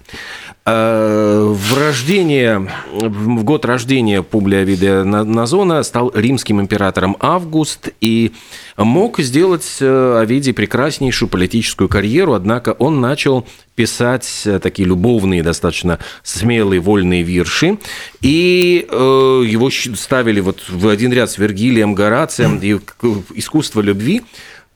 Э, 0.69 1.47
в 1.49 1.79
рождение, 1.79 2.69
в 2.91 3.45
год 3.45 3.65
рождения 3.65 4.23
Публия 4.23 4.65
Видея 4.65 5.05
Назона 5.05 5.85
стал 5.85 6.11
римским 6.13 6.61
императором 6.61 7.17
Август 7.21 7.91
и 8.01 8.33
мог 8.77 9.21
сделать 9.21 9.77
э, 9.81 10.19
Овидий 10.21 10.53
прекраснейшую 10.53 11.29
политическую 11.29 11.89
карьеру, 11.89 12.33
однако 12.33 12.71
он 12.71 13.01
начал 13.01 13.47
писать 13.77 14.43
э, 14.45 14.59
такие 14.59 14.89
любовные, 14.89 15.45
достаточно 15.45 16.01
смелые, 16.25 16.81
вольные 16.81 17.23
вирши, 17.23 17.79
и 18.23 18.89
его 18.91 19.71
ставили 19.71 20.41
вот 20.41 20.65
в 20.69 20.89
один 20.89 21.13
ряд 21.13 21.31
с 21.31 21.39
Вергилием, 21.39 21.95
Горацием, 21.95 22.59
и 22.61 22.81
искусство 23.37 23.81
любви 23.83 24.23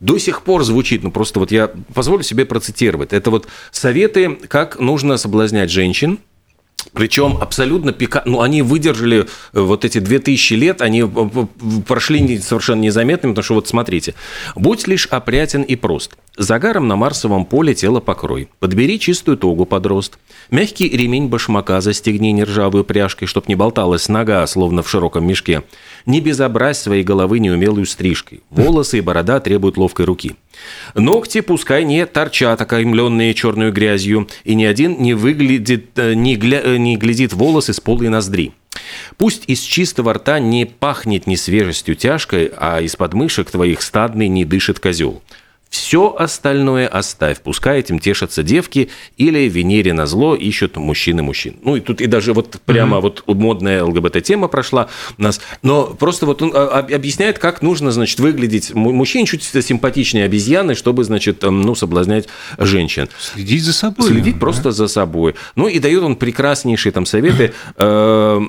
до 0.01 0.19
сих 0.19 0.43
пор 0.43 0.65
звучит, 0.65 1.03
ну 1.03 1.11
просто 1.11 1.41
вот 1.41 1.53
я 1.53 1.71
позволю 1.95 2.23
себе 2.23 2.47
процитировать. 2.47 3.13
Это 3.13 3.31
вот 3.31 3.47
советы, 3.71 4.39
как 4.49 4.81
нужно 4.81 5.19
соблазнять 5.19 5.71
женщин, 5.71 6.19
причем 6.93 7.39
абсолютно 7.41 7.93
пика... 7.93 8.23
ну, 8.25 8.41
они 8.41 8.63
выдержали 8.63 9.27
э, 9.53 9.61
вот 9.61 9.85
эти 9.85 9.99
2000 9.99 10.55
лет, 10.55 10.83
они 10.83 11.05
прошли 11.87 12.39
совершенно 12.39 12.81
незаметными, 12.81 13.33
потому 13.33 13.45
что 13.45 13.55
вот 13.55 13.69
смотрите. 13.69 14.15
«Будь 14.57 14.87
лишь 14.87 15.07
опрятен 15.07 15.63
и 15.63 15.77
прост. 15.77 16.17
Загаром 16.37 16.87
на 16.87 16.97
марсовом 16.97 17.45
поле 17.45 17.75
тело 17.75 18.01
покрой. 18.01 18.49
Подбери 18.61 18.99
чистую 18.99 19.37
тогу 19.37 19.67
под 19.67 19.87
рост. 19.87 20.19
Мягкий 20.51 20.89
ремень 20.89 21.29
башмака 21.29 21.81
застегни 21.81 22.33
нержавую 22.33 22.85
пряжкой, 22.85 23.27
чтоб 23.27 23.49
не 23.49 23.57
болталась 23.57 24.09
нога, 24.09 24.47
словно 24.47 24.83
в 24.83 24.89
широком 24.89 25.27
мешке. 25.27 25.65
Не 26.07 26.21
безобразь 26.21 26.79
своей 26.79 27.03
головы 27.03 27.41
неумелую 27.41 27.85
стрижкой. 27.85 28.43
Волосы 28.51 28.99
и 28.99 29.01
борода 29.01 29.41
требуют 29.41 29.77
ловкой 29.77 30.07
руки. 30.07 30.37
Ногти 30.95 31.41
пускай 31.41 31.85
не 31.85 32.07
торчат, 32.07 32.61
окаймленные 32.61 33.35
черной 33.35 33.73
грязью, 33.73 34.29
и 34.45 34.55
ни 34.55 34.65
один 34.65 35.01
не 35.03 35.15
выглядит, 35.15 35.99
э, 35.99 36.15
не, 36.15 36.37
гля, 36.37 36.61
э, 36.63 36.77
не 36.77 36.97
глядит 36.97 37.33
волосы 37.33 37.73
с 37.73 37.81
полой 37.81 38.09
ноздри. 38.09 38.53
Пусть 39.17 39.45
из 39.47 39.61
чистого 39.61 40.15
рта 40.15 40.39
не 40.39 40.65
пахнет 40.65 41.27
ни 41.27 41.35
свежестью 41.35 41.97
тяжкой, 41.97 42.51
а 42.57 42.81
из 42.81 42.97
подмышек 42.97 43.51
твоих 43.51 43.83
стадный 43.83 44.29
не 44.29 44.45
дышит 44.45 44.81
козел. 44.81 45.23
Все 45.71 46.17
остальное 46.19 46.89
оставь, 46.89 47.41
пускай 47.41 47.79
этим 47.79 48.01
тешатся 48.01 48.43
девки 48.43 48.91
или 49.17 49.49
Венере 49.49 49.93
на 49.93 50.07
зло 50.07 50.35
ищут 50.35 50.77
мужчины 50.77 51.23
мужчин. 51.23 51.59
Ну 51.63 51.77
и 51.77 51.81
тут 51.81 52.01
и 52.01 52.07
даже 52.07 52.33
вот 52.33 52.61
прямо 52.67 52.97
mm-hmm. 52.97 53.01
вот 53.01 53.23
модная 53.29 53.85
ЛГБТ-тема 53.85 54.49
прошла 54.49 54.89
у 55.17 55.23
нас. 55.23 55.41
Но 55.63 55.85
просто 55.85 56.27
вот 56.27 56.43
он 56.43 56.51
а, 56.53 56.81
объясняет, 56.81 57.39
как 57.39 57.63
нужно, 57.63 57.93
значит, 57.93 58.19
выглядеть 58.19 58.75
мужчине 58.75 59.27
чуть 59.27 59.45
симпатичнее 59.45 60.25
обезьяны, 60.25 60.75
чтобы, 60.75 61.05
значит, 61.05 61.43
ну, 61.43 61.77
соблазнять 61.77 62.27
женщин. 62.59 63.09
Следить 63.21 63.63
за 63.63 63.73
собой. 63.73 64.09
Следить 64.09 64.35
да? 64.35 64.41
просто 64.41 64.73
за 64.73 64.89
собой. 64.89 65.37
Ну 65.55 65.69
и 65.69 65.79
дает 65.79 66.03
он 66.03 66.17
прекраснейшие 66.17 66.91
там 66.91 67.07
советы. 67.07 67.53
Э, 67.77 68.41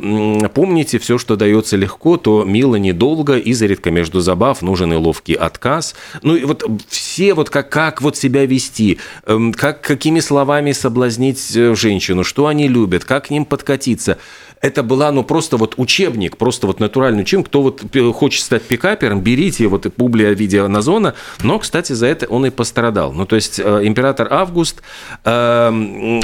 помните, 0.55 0.97
все, 0.97 1.19
что 1.19 1.35
дается 1.35 1.77
легко, 1.77 2.17
то 2.17 2.45
мило 2.45 2.77
недолго, 2.77 3.37
изредка 3.37 3.91
между 3.91 4.21
забав 4.21 4.63
нужен 4.63 4.91
и 4.91 4.95
ловкий 4.95 5.35
отказ. 5.35 5.93
Ну 6.23 6.35
и 6.35 6.45
вот 6.45 6.65
все 6.87 7.10
все 7.11 7.33
вот 7.33 7.49
как, 7.49 7.69
как 7.69 8.01
вот 8.01 8.15
себя 8.15 8.45
вести, 8.45 8.97
эм, 9.25 9.51
как, 9.51 9.81
какими 9.81 10.21
словами 10.21 10.71
соблазнить 10.71 11.55
э, 11.57 11.75
женщину, 11.75 12.23
что 12.23 12.47
они 12.47 12.69
любят, 12.69 13.03
как 13.03 13.27
к 13.27 13.29
ним 13.29 13.43
подкатиться. 13.43 14.17
Это 14.61 14.81
была, 14.81 15.11
ну, 15.11 15.23
просто 15.23 15.57
вот 15.57 15.73
учебник, 15.77 16.37
просто 16.37 16.67
вот 16.67 16.79
натуральный 16.79 17.23
учебник. 17.23 17.47
Кто 17.47 17.63
вот 17.63 17.83
хочет 18.15 18.43
стать 18.43 18.61
пикапером, 18.61 19.19
берите 19.21 19.67
вот 19.67 19.91
Публия 19.93 20.31
видео 20.31 20.67
Назона. 20.67 21.15
Но, 21.43 21.59
кстати, 21.59 21.93
за 21.93 22.05
это 22.05 22.27
он 22.27 22.45
и 22.45 22.49
пострадал. 22.49 23.11
Ну, 23.11 23.25
то 23.25 23.35
есть 23.35 23.59
э, 23.59 23.81
император 23.83 24.31
Август 24.31 24.81
э, 25.25 26.19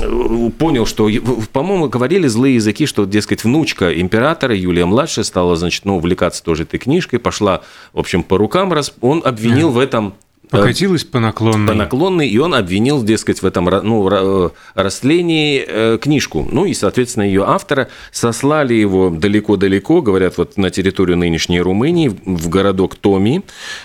понял, 0.57 0.85
что, 0.85 1.09
по-моему, 1.51 1.89
говорили 1.89 2.27
злые 2.27 2.55
языки, 2.55 2.85
что, 2.85 3.05
дескать, 3.05 3.43
внучка 3.43 3.99
императора 3.99 4.55
Юлия 4.55 4.85
младшая 4.85 5.25
стала, 5.25 5.57
значит, 5.57 5.83
ну, 5.83 5.97
увлекаться 5.97 6.43
тоже 6.43 6.63
этой 6.63 6.79
книжкой, 6.79 7.19
пошла, 7.19 7.61
в 7.91 7.99
общем, 7.99 8.23
по 8.23 8.37
рукам, 8.37 8.71
он 9.01 9.21
обвинил 9.25 9.71
в 9.71 9.79
этом 9.79 10.13
Покатилась 10.49 11.03
по 11.03 11.19
наклонной. 11.19 11.67
По 11.67 11.73
наклонной, 11.73 12.27
и 12.27 12.37
он 12.37 12.53
обвинил, 12.53 13.03
дескать, 13.03 13.41
в 13.41 13.45
этом 13.45 13.65
ну, 13.65 14.09
э, 14.09 14.49
растлении 14.75 15.63
э, 15.67 15.97
книжку. 16.01 16.47
Ну 16.49 16.65
и, 16.65 16.73
соответственно, 16.73 17.23
ее 17.23 17.43
автора 17.45 17.89
сослали 18.11 18.73
его 18.73 19.09
далеко-далеко, 19.09 20.01
говорят, 20.01 20.37
вот 20.37 20.57
на 20.57 20.69
территорию 20.69 21.17
нынешней 21.17 21.61
Румынии, 21.61 22.15
в 22.25 22.49
городок 22.49 22.95
Томи 22.95 23.41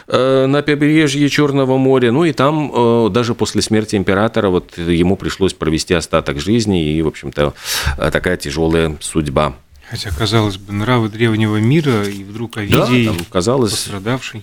э, 0.06 0.46
на 0.46 0.62
побережье 0.62 1.28
Черного 1.28 1.76
моря. 1.78 2.12
Ну 2.12 2.24
и 2.24 2.32
там 2.32 3.12
даже 3.12 3.34
после 3.34 3.62
смерти 3.62 3.96
императора 3.96 4.48
вот 4.48 4.78
ему 4.78 5.16
пришлось 5.16 5.54
провести 5.54 5.94
остаток 5.94 6.40
жизни, 6.40 6.92
и, 6.92 7.02
в 7.02 7.08
общем-то, 7.08 7.54
такая 7.96 8.36
тяжелая 8.36 8.96
судьба. 9.00 9.54
Хотя, 9.92 10.10
казалось 10.10 10.56
бы, 10.56 10.72
нравы 10.72 11.10
древнего 11.10 11.58
мира, 11.58 12.08
и 12.08 12.24
вдруг 12.24 12.56
Овидий, 12.56 13.08
да, 13.08 13.12
там, 13.12 13.24
казалось... 13.30 13.72
пострадавший. 13.72 14.42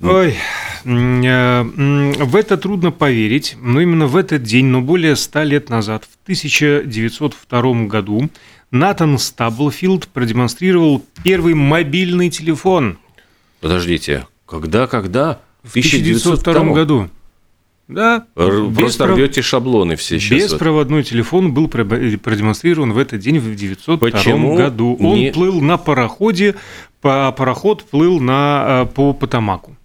Ой, 0.00 0.34
э, 0.84 1.62
в 1.62 2.36
это 2.36 2.56
трудно 2.56 2.90
поверить, 2.90 3.56
но 3.60 3.80
именно 3.80 4.06
в 4.06 4.16
этот 4.16 4.42
день, 4.42 4.66
но 4.66 4.80
более 4.82 5.16
ста 5.16 5.44
лет 5.44 5.70
назад, 5.70 6.04
в 6.04 6.16
1902 6.24 7.86
году, 7.86 8.28
Натан 8.70 9.18
Стаблфилд 9.18 10.08
продемонстрировал 10.08 11.04
первый 11.22 11.54
мобильный 11.54 12.28
телефон. 12.28 12.98
Подождите, 13.60 14.26
когда, 14.46 14.86
когда? 14.86 15.40
В 15.62 15.70
1902 15.70 16.74
году. 16.74 17.08
Да. 17.86 18.26
Просто 18.34 19.04
пров... 19.04 19.16
рвете 19.16 19.42
шаблоны 19.42 19.96
все 19.96 20.18
сейчас. 20.18 20.52
Беспроводной 20.52 20.98
вот. 20.98 21.06
телефон 21.06 21.52
был 21.52 21.68
продемонстрирован 21.68 22.92
в 22.92 22.98
этот 22.98 23.20
день 23.20 23.38
в 23.38 23.54
902 23.54 23.96
Почему 23.98 24.56
году. 24.56 24.96
Он 25.00 25.18
не... 25.18 25.30
плыл 25.30 25.60
на 25.60 25.76
пароходе, 25.76 26.56
пароход 27.00 27.84
плыл 27.84 28.20
на, 28.20 28.84
э, 28.84 28.86
по 28.86 29.12
Потамаку. 29.12 29.76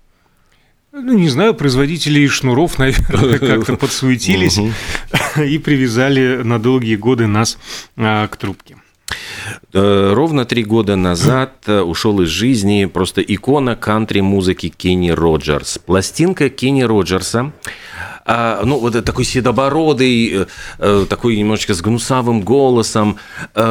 Ну, 0.91 1.13
не 1.13 1.29
знаю, 1.29 1.53
производители 1.53 2.25
шнуров, 2.27 2.79
наверное, 2.79 3.38
как-то 3.39 3.75
подсуетились 3.75 4.60
и 5.38 5.58
привязали 5.60 6.41
на 6.43 6.60
долгие 6.60 6.96
годы 6.96 7.27
нас 7.27 7.60
а, 7.96 8.27
к 8.27 8.38
трубке. 8.38 8.77
Э, 9.74 10.13
ровно 10.13 10.46
три 10.46 10.63
года 10.63 10.96
назад 10.96 11.63
э, 11.67 11.81
ушел 11.81 12.22
из 12.22 12.29
жизни 12.29 12.86
просто 12.86 13.22
икона 13.22 13.75
кантри-музыки 13.75 14.69
Кенни 14.69 15.12
Роджерс. 15.12 15.77
Пластинка 15.77 16.50
Кенни 16.50 16.84
Роджерса 16.84 17.51
а, 18.25 18.61
ну, 18.65 18.77
вот 18.79 19.03
такой 19.03 19.25
седобородый, 19.25 20.31
э, 20.33 20.45
э, 20.79 21.05
такой 21.09 21.38
немножечко 21.38 21.73
с 21.73 21.81
гнусавым 21.81 22.41
голосом, 22.41 23.17
э, 23.55 23.61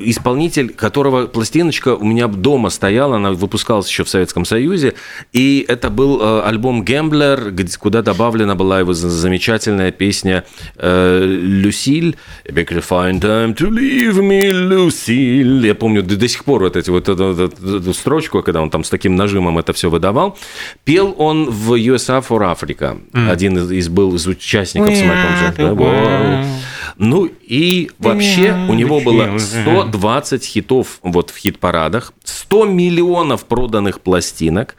исполнитель, 0.00 0.70
которого 0.70 1.26
пластиночка 1.26 1.94
у 1.94 2.04
меня 2.04 2.28
дома 2.28 2.70
стояла, 2.70 3.16
она 3.16 3.32
выпускалась 3.32 3.88
еще 3.88 4.04
в 4.04 4.08
Советском 4.08 4.44
Союзе, 4.44 4.94
и 5.32 5.64
это 5.68 5.90
был 5.90 6.42
альбом 6.44 6.84
«Гэмблер», 6.84 7.54
куда 7.78 8.02
добавлена 8.02 8.54
была 8.54 8.80
его 8.80 8.92
замечательная 8.92 9.92
песня 9.92 10.44
«Люсиль», 10.80 12.16
«Big 12.44 12.68
fine 12.68 13.20
time 13.20 13.54
to 13.54 13.68
leave 13.70 14.18
me, 14.18 14.50
Люсиль». 14.50 15.66
Я 15.66 15.74
помню 15.74 16.02
до, 16.02 16.16
до 16.16 16.28
сих 16.28 16.44
пор 16.44 16.62
вот 16.62 16.76
эти 16.76 16.90
вот 16.90 17.08
эту, 17.08 17.24
эту, 17.32 17.76
эту 17.76 17.94
строчку, 17.94 18.42
когда 18.42 18.60
он 18.60 18.70
там 18.70 18.84
с 18.84 18.90
таким 18.90 19.16
нажимом 19.16 19.58
это 19.58 19.72
все 19.72 19.90
выдавал. 19.90 20.38
Пел 20.84 21.14
он 21.18 21.50
в 21.50 21.74
USA 21.74 22.24
for 22.26 22.40
Africa, 22.40 23.00
mm. 23.12 23.30
один 23.30 23.58
из 23.58 23.70
из, 23.74 23.88
был 23.88 24.14
из 24.14 24.26
участников 24.26 24.94
с 24.94 25.02
Майклом 25.02 25.34
Джексоном. 25.40 26.44
Ну 26.96 27.28
и 27.42 27.90
вообще 27.98 28.54
у 28.68 28.74
него 28.74 29.00
было 29.00 29.36
120 29.38 30.44
хитов 30.44 30.98
вот 31.02 31.30
в 31.30 31.36
хит-парадах, 31.36 32.12
100 32.22 32.66
миллионов 32.66 33.46
проданных 33.46 34.00
пластинок, 34.00 34.76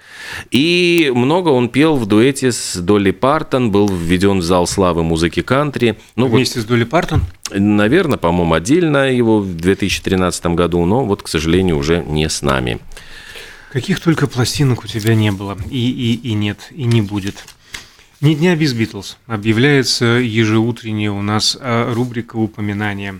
и 0.49 1.11
много 1.13 1.49
он 1.49 1.69
пел 1.69 1.97
в 1.97 2.05
дуэте 2.05 2.51
с 2.51 2.77
Долли 2.77 3.11
Партон, 3.11 3.71
был 3.71 3.89
введен 3.89 4.39
в 4.39 4.43
зал 4.43 4.65
славы 4.65 5.03
музыки 5.03 5.41
кантри. 5.41 5.97
Ну, 6.15 6.27
Вместе 6.27 6.59
вот, 6.59 6.65
с 6.65 6.67
Долли 6.67 6.85
Партон? 6.85 7.23
Наверное, 7.51 8.17
по-моему, 8.17 8.53
отдельно 8.53 9.11
его 9.11 9.39
в 9.39 9.55
2013 9.55 10.45
году, 10.47 10.85
но 10.85 11.03
вот, 11.03 11.21
к 11.21 11.27
сожалению, 11.27 11.77
уже 11.77 12.03
не 12.03 12.29
с 12.29 12.41
нами. 12.41 12.79
Каких 13.71 13.99
только 13.99 14.27
пластинок 14.27 14.85
у 14.85 14.87
тебя 14.87 15.15
не 15.15 15.31
было, 15.31 15.57
и, 15.69 15.91
и, 15.91 16.29
и 16.29 16.33
нет, 16.33 16.59
и 16.71 16.85
не 16.85 17.01
будет. 17.01 17.43
Ни 18.21 18.33
дня 18.33 18.55
без 18.55 18.73
Битлз. 18.73 19.17
Объявляется 19.27 20.05
ежеутренняя 20.05 21.11
у 21.11 21.21
нас 21.21 21.57
а, 21.59 21.93
рубрика 21.93 22.37
упоминания. 22.37 23.19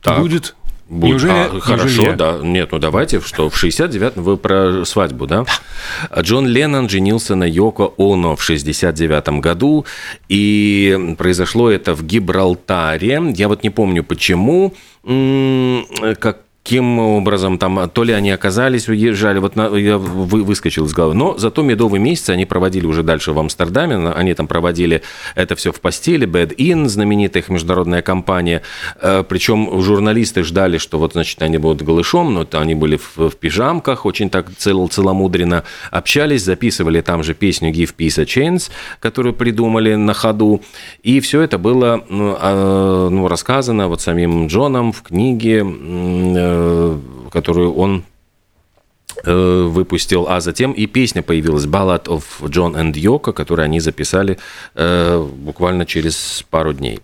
Так. 0.00 0.20
Будет? 0.20 0.54
Будет. 0.88 1.10
Неужели, 1.10 1.32
а, 1.32 1.60
хорошо, 1.60 2.02
неужели? 2.02 2.16
да. 2.16 2.38
Нет, 2.42 2.70
ну 2.70 2.78
давайте, 2.78 3.20
что 3.20 3.50
в 3.50 3.62
69-м 3.62 4.22
вы 4.22 4.36
про 4.36 4.84
свадьбу, 4.84 5.26
да? 5.26 5.44
Джон 6.16 6.46
Леннон 6.46 6.88
женился 6.88 7.34
на 7.34 7.44
Йоко 7.44 7.92
Оно 7.98 8.36
в 8.36 8.48
69-м 8.48 9.40
году, 9.40 9.84
и 10.28 11.14
произошло 11.18 11.70
это 11.70 11.94
в 11.94 12.04
Гибралтаре. 12.04 13.20
Я 13.34 13.48
вот 13.48 13.64
не 13.64 13.70
помню, 13.70 14.04
почему, 14.04 14.74
как 15.02 16.45
каким 16.66 16.98
образом 16.98 17.58
там, 17.58 17.88
то 17.88 18.02
ли 18.02 18.12
они 18.12 18.32
оказались, 18.32 18.88
уезжали, 18.88 19.38
вот 19.38 19.54
на, 19.54 19.68
я 19.76 19.98
вы, 19.98 20.42
выскочил 20.42 20.86
из 20.86 20.92
головы. 20.92 21.14
Но 21.14 21.38
зато 21.38 21.62
медовый 21.62 22.00
месяц 22.00 22.30
они 22.30 22.44
проводили 22.44 22.86
уже 22.86 23.04
дальше 23.04 23.30
в 23.30 23.38
Амстердаме, 23.38 24.08
они 24.08 24.34
там 24.34 24.48
проводили 24.48 25.02
это 25.36 25.54
все 25.54 25.70
в 25.70 25.80
постели, 25.80 26.26
Bad 26.26 26.56
In, 26.56 26.88
знаменитая 26.88 27.44
их 27.44 27.50
международная 27.50 28.02
компания, 28.02 28.62
э, 29.00 29.22
причем 29.28 29.80
журналисты 29.80 30.42
ждали, 30.42 30.78
что 30.78 30.98
вот, 30.98 31.12
значит, 31.12 31.40
они 31.40 31.58
будут 31.58 31.82
голышом, 31.82 32.34
но 32.34 32.44
они 32.54 32.74
были 32.74 32.96
в, 32.96 33.16
в 33.16 33.36
пижамках, 33.36 34.04
очень 34.04 34.28
так 34.28 34.50
цел, 34.56 34.88
целомудренно 34.88 35.62
общались, 35.92 36.42
записывали 36.42 37.00
там 37.00 37.22
же 37.22 37.34
песню 37.34 37.70
Give 37.70 37.94
Peace 37.96 38.20
a 38.20 38.24
Chance, 38.24 38.70
которую 38.98 39.34
придумали 39.34 39.94
на 39.94 40.14
ходу, 40.14 40.62
и 41.04 41.20
все 41.20 41.42
это 41.42 41.58
было 41.58 42.04
ну, 42.08 42.36
а, 42.36 43.08
ну, 43.08 43.28
рассказано 43.28 43.86
вот 43.86 44.00
самим 44.00 44.48
Джоном 44.48 44.92
в 44.92 45.02
книге 45.02 45.64
Э, 46.46 46.55
которую 47.30 47.74
он 47.74 48.04
э, 49.24 49.62
выпустил, 49.68 50.26
а 50.28 50.40
затем 50.40 50.72
и 50.72 50.86
песня 50.86 51.22
появилась 51.22 51.64
Ballad 51.64 52.04
of 52.04 52.24
John 52.40 52.74
and 52.74 52.92
Yoko, 52.94 53.32
которую 53.32 53.64
они 53.64 53.80
записали 53.80 54.38
э, 54.74 55.28
буквально 55.36 55.86
через 55.86 56.44
пару 56.50 56.72
дней. 56.72 57.00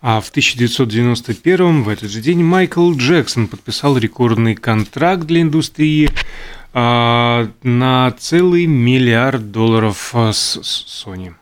А 0.00 0.20
в 0.20 0.28
1991 0.30 1.82
в 1.82 1.88
этот 1.88 2.10
же 2.10 2.20
день 2.20 2.44
Майкл 2.44 2.92
Джексон 2.92 3.48
подписал 3.48 3.98
рекордный 3.98 4.54
контракт 4.54 5.24
для 5.24 5.40
индустрии 5.40 6.08
а, 6.72 7.48
на 7.64 8.12
целый 8.12 8.66
миллиард 8.66 9.50
долларов 9.50 10.14
с 10.14 10.56
Sony. 11.04 11.34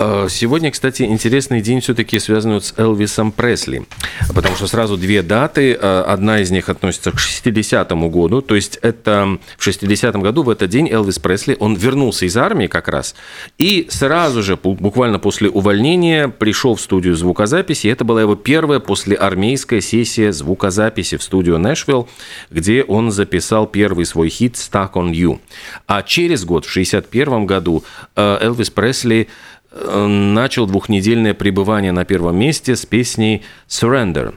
Э, 0.00 0.28
сегодня, 0.30 0.70
кстати, 0.70 1.02
интересный 1.02 1.60
день 1.60 1.80
все-таки 1.80 2.20
связан 2.20 2.60
с 2.60 2.72
Элвисом 2.76 3.32
Пресли, 3.32 3.84
потому 4.32 4.54
что 4.54 4.68
сразу 4.68 4.96
две 4.96 5.22
даты. 5.22 5.72
Э, 5.72 6.02
одна 6.02 6.38
из 6.38 6.52
них 6.52 6.68
относится 6.68 7.10
к 7.10 7.16
60-му 7.16 8.08
году, 8.08 8.40
то 8.40 8.54
есть 8.54 8.78
это 8.80 9.38
в 9.56 9.66
60-м 9.66 10.22
году, 10.22 10.44
в 10.44 10.50
этот 10.50 10.70
день 10.70 10.88
Элвис 10.88 11.18
Пресли, 11.18 11.56
он 11.58 11.74
вернулся 11.74 12.26
из 12.26 12.36
армии 12.36 12.68
как 12.68 12.86
раз, 12.86 13.16
и 13.58 13.88
сразу 13.90 14.44
же, 14.44 14.56
буквально 14.56 15.18
после 15.18 15.50
увольнения, 15.50 16.28
пришел 16.28 16.76
в 16.76 16.80
студию 16.80 17.16
звукозаписи. 17.16 17.88
Это 17.88 18.04
была 18.04 18.20
его 18.20 18.36
первая 18.36 18.78
послеармейская 18.78 19.80
сессия 19.80 20.30
звукозаписи 20.30 21.16
в 21.16 21.24
студию 21.24 21.58
Нэшвилл, 21.58 22.08
где 22.50 22.84
он 22.84 23.10
записал 23.10 23.66
первый 23.66 24.06
свой 24.06 24.28
хит 24.28 24.54
«Stuck 24.54 24.92
on 24.92 25.10
You». 25.10 25.40
А 25.88 26.04
через 26.04 26.44
год, 26.44 26.66
в 26.66 26.70
61 26.70 27.46
году, 27.46 27.82
э, 28.14 28.38
Элвис 28.42 28.70
Пресли 28.70 29.28
начал 29.72 30.66
двухнедельное 30.66 31.34
пребывание 31.34 31.92
на 31.92 32.04
первом 32.04 32.36
месте 32.36 32.74
с 32.74 32.86
песней 32.86 33.42
«Surrender». 33.68 34.34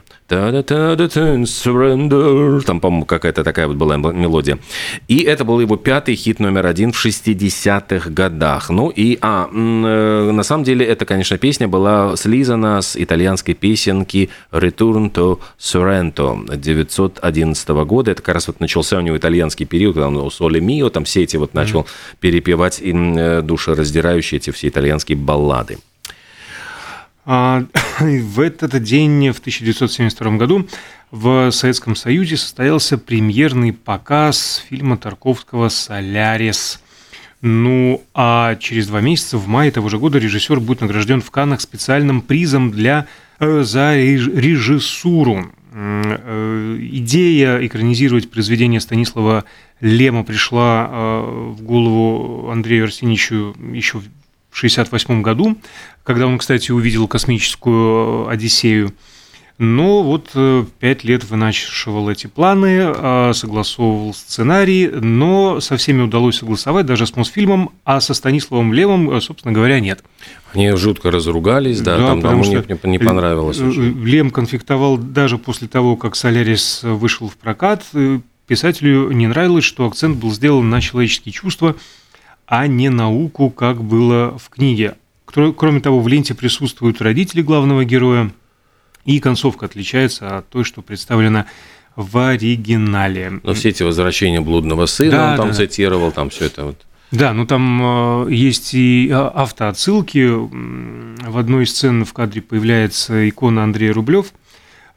Там, 2.66 2.80
по-моему, 2.80 3.04
какая-то 3.04 3.44
такая 3.44 3.66
вот 3.66 3.76
была 3.76 3.96
мелодия. 3.96 4.58
И 5.08 5.20
это 5.20 5.44
был 5.44 5.60
его 5.60 5.76
пятый 5.76 6.14
хит 6.14 6.40
номер 6.40 6.66
один 6.66 6.92
в 6.92 7.04
60-х 7.04 8.10
годах. 8.10 8.70
Ну 8.70 8.88
и, 8.88 9.18
а, 9.20 9.48
э, 9.52 10.30
на 10.32 10.42
самом 10.42 10.64
деле, 10.64 10.86
эта, 10.86 11.04
конечно, 11.04 11.36
песня 11.38 11.68
была 11.68 12.16
слизана 12.16 12.80
с 12.80 12.96
итальянской 12.96 13.54
песенки 13.54 14.30
«Return 14.52 15.12
to 15.12 15.38
Sorrento» 15.58 16.44
1911 16.48 17.68
года. 17.84 18.12
Это 18.12 18.22
как 18.22 18.34
раз 18.34 18.46
вот 18.46 18.60
начался 18.60 18.98
у 18.98 19.00
него 19.00 19.16
итальянский 19.16 19.66
период, 19.66 19.94
когда 19.94 20.08
он 20.08 20.30
«Соли 20.30 20.60
Мио», 20.60 20.88
там 20.88 21.04
все 21.04 21.22
эти 21.24 21.36
вот 21.36 21.54
начал 21.54 21.80
mm-hmm. 21.80 22.16
перепевать 22.20 22.80
э, 22.82 23.42
душераздирающие 23.42 24.38
эти 24.38 24.50
все 24.50 24.68
итальянские 24.68 25.18
баллады. 25.18 25.78
А, 27.24 27.64
в 28.00 28.40
этот 28.40 28.82
день, 28.82 29.30
в 29.30 29.38
1972 29.38 30.36
году, 30.36 30.66
в 31.10 31.50
Советском 31.50 31.94
Союзе 31.94 32.36
состоялся 32.36 32.98
премьерный 32.98 33.72
показ 33.72 34.64
фильма 34.68 34.96
Тарковского 34.96 35.68
«Солярис». 35.68 36.80
Ну, 37.42 38.02
а 38.14 38.54
через 38.56 38.86
два 38.86 39.00
месяца, 39.00 39.36
в 39.36 39.48
мае 39.48 39.72
того 39.72 39.88
же 39.88 39.98
года, 39.98 40.18
режиссер 40.18 40.60
будет 40.60 40.80
награжден 40.80 41.20
в 41.20 41.30
Каннах 41.32 41.60
специальным 41.60 42.22
призом 42.22 42.70
для, 42.70 43.06
э, 43.40 43.62
за 43.64 43.96
режиссуру. 43.96 45.50
Э, 45.74 46.78
идея 46.80 47.66
экранизировать 47.66 48.30
произведение 48.30 48.80
Станислава 48.80 49.44
Лема 49.80 50.22
пришла 50.22 50.88
э, 50.88 51.52
в 51.56 51.62
голову 51.62 52.50
Андрею 52.50 52.84
Арсеньевичу 52.84 53.56
еще 53.72 54.02
1968 54.52 55.22
году, 55.22 55.56
когда 56.04 56.26
он, 56.26 56.38
кстати, 56.38 56.70
увидел 56.70 57.08
космическую 57.08 58.26
э, 58.26 58.32
Одиссею. 58.32 58.92
Но 59.58 60.02
вот 60.02 60.30
э, 60.34 60.64
пять 60.78 61.04
лет 61.04 61.24
вынашивал 61.24 62.10
эти 62.10 62.26
планы, 62.26 62.92
э, 62.94 63.32
согласовывал 63.34 64.12
сценарий, 64.12 64.88
но 64.88 65.60
со 65.60 65.78
всеми 65.78 66.02
удалось 66.02 66.36
согласовать, 66.38 66.84
даже 66.84 67.06
с 67.06 67.16
Мосфильмом, 67.16 67.70
а 67.84 68.00
со 68.00 68.12
Станиславом 68.12 68.74
Левом, 68.74 69.20
собственно 69.22 69.54
говоря, 69.54 69.80
нет. 69.80 70.04
Они 70.52 70.70
жутко 70.72 71.10
разругались, 71.10 71.80
да, 71.80 71.96
да 71.96 72.06
там 72.08 72.20
потому 72.20 72.44
что 72.44 72.64
не, 72.68 72.90
не 72.90 72.98
понравилось. 72.98 73.58
Очень. 73.58 74.04
Лем 74.04 74.30
конфликтовал 74.30 74.98
даже 74.98 75.38
после 75.38 75.66
того, 75.66 75.96
как 75.96 76.14
«Солярис» 76.14 76.80
вышел 76.82 77.28
в 77.28 77.36
прокат. 77.36 77.84
Писателю 78.46 79.12
не 79.12 79.28
нравилось, 79.28 79.64
что 79.64 79.86
акцент 79.86 80.18
был 80.18 80.30
сделан 80.30 80.68
на 80.68 80.82
человеческие 80.82 81.32
чувства– 81.32 81.74
а 82.52 82.66
не 82.66 82.90
науку, 82.90 83.48
как 83.48 83.82
было 83.82 84.36
в 84.36 84.50
книге. 84.50 84.96
Кроме 85.24 85.80
того, 85.80 86.00
в 86.00 86.08
ленте 86.08 86.34
присутствуют 86.34 87.00
родители 87.00 87.40
главного 87.40 87.86
героя, 87.86 88.30
и 89.06 89.20
концовка 89.20 89.64
отличается 89.64 90.36
от 90.36 90.50
той, 90.50 90.64
что 90.64 90.82
представлена 90.82 91.46
в 91.96 92.18
оригинале. 92.18 93.40
Но 93.42 93.54
все 93.54 93.70
эти 93.70 93.82
возвращения 93.82 94.42
блудного 94.42 94.84
сына 94.84 95.12
да, 95.12 95.30
он 95.30 95.36
там 95.38 95.48
да. 95.48 95.54
цитировал, 95.54 96.12
там 96.12 96.28
все 96.28 96.44
это 96.44 96.64
вот. 96.66 96.76
Да, 97.10 97.32
ну 97.32 97.46
там 97.46 98.26
э, 98.26 98.34
есть 98.34 98.74
и 98.74 99.08
а, 99.10 99.28
автоотсылки. 99.28 100.28
В 100.28 101.38
одной 101.38 101.64
из 101.64 101.70
сцен 101.70 102.04
в 102.04 102.12
кадре 102.12 102.42
появляется 102.42 103.30
икона 103.30 103.64
Андрея 103.64 103.94
Рублев– 103.94 104.26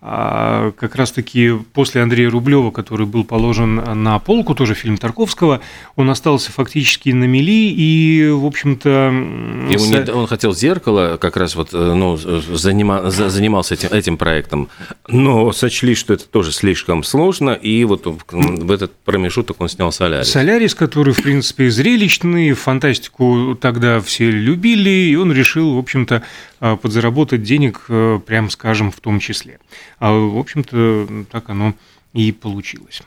как 0.05 0.95
раз-таки 0.95 1.51
после 1.73 2.03
Андрея 2.03 2.29
Рублева, 2.29 2.69
который 2.69 3.07
был 3.07 3.23
положен 3.23 3.75
на 4.03 4.19
полку, 4.19 4.53
тоже 4.53 4.75
фильм 4.75 4.97
Тарковского, 4.97 5.61
он 5.95 6.09
остался 6.11 6.51
фактически 6.51 7.09
на 7.09 7.23
мели 7.23 7.73
и, 7.75 8.29
в 8.29 8.45
общем-то... 8.45 8.89
Ему 8.89 9.85
не, 9.85 10.11
он 10.11 10.27
хотел 10.27 10.53
зеркало, 10.53 11.17
как 11.19 11.37
раз 11.37 11.55
вот, 11.55 11.73
э, 11.73 11.93
ну, 11.93 12.17
занима, 12.17 13.09
занимался 13.09 13.73
этим, 13.73 13.89
этим 13.89 14.17
проектом, 14.17 14.69
но 15.07 15.51
сочли, 15.51 15.95
что 15.95 16.13
это 16.13 16.25
тоже 16.25 16.51
слишком 16.51 17.03
сложно, 17.03 17.51
и 17.51 17.83
вот 17.83 18.05
в 18.05 18.71
этот 18.71 18.93
промежуток 19.05 19.59
он 19.59 19.69
снял 19.69 19.91
«Солярис». 19.91 20.29
«Солярис», 20.29 20.75
который, 20.75 21.13
в 21.15 21.23
принципе, 21.23 21.71
зрелищный, 21.71 22.53
фантастику 22.53 23.57
тогда 23.59 23.99
все 24.01 24.29
любили, 24.29 24.89
и 24.89 25.15
он 25.15 25.31
решил, 25.31 25.75
в 25.75 25.79
общем-то, 25.79 26.21
а, 26.65 26.77
подзаработать 26.77 27.43
денег, 27.43 27.81
э, 27.89 28.19
прям 28.25 28.49
скажем, 28.49 28.91
в 28.91 28.99
том 28.99 29.19
числе. 29.19 29.59
А, 29.99 30.11
в 30.13 30.37
общем-то, 30.37 31.25
так 31.31 31.49
оно 31.49 31.73
и 32.13 32.31
получилось. 32.31 33.01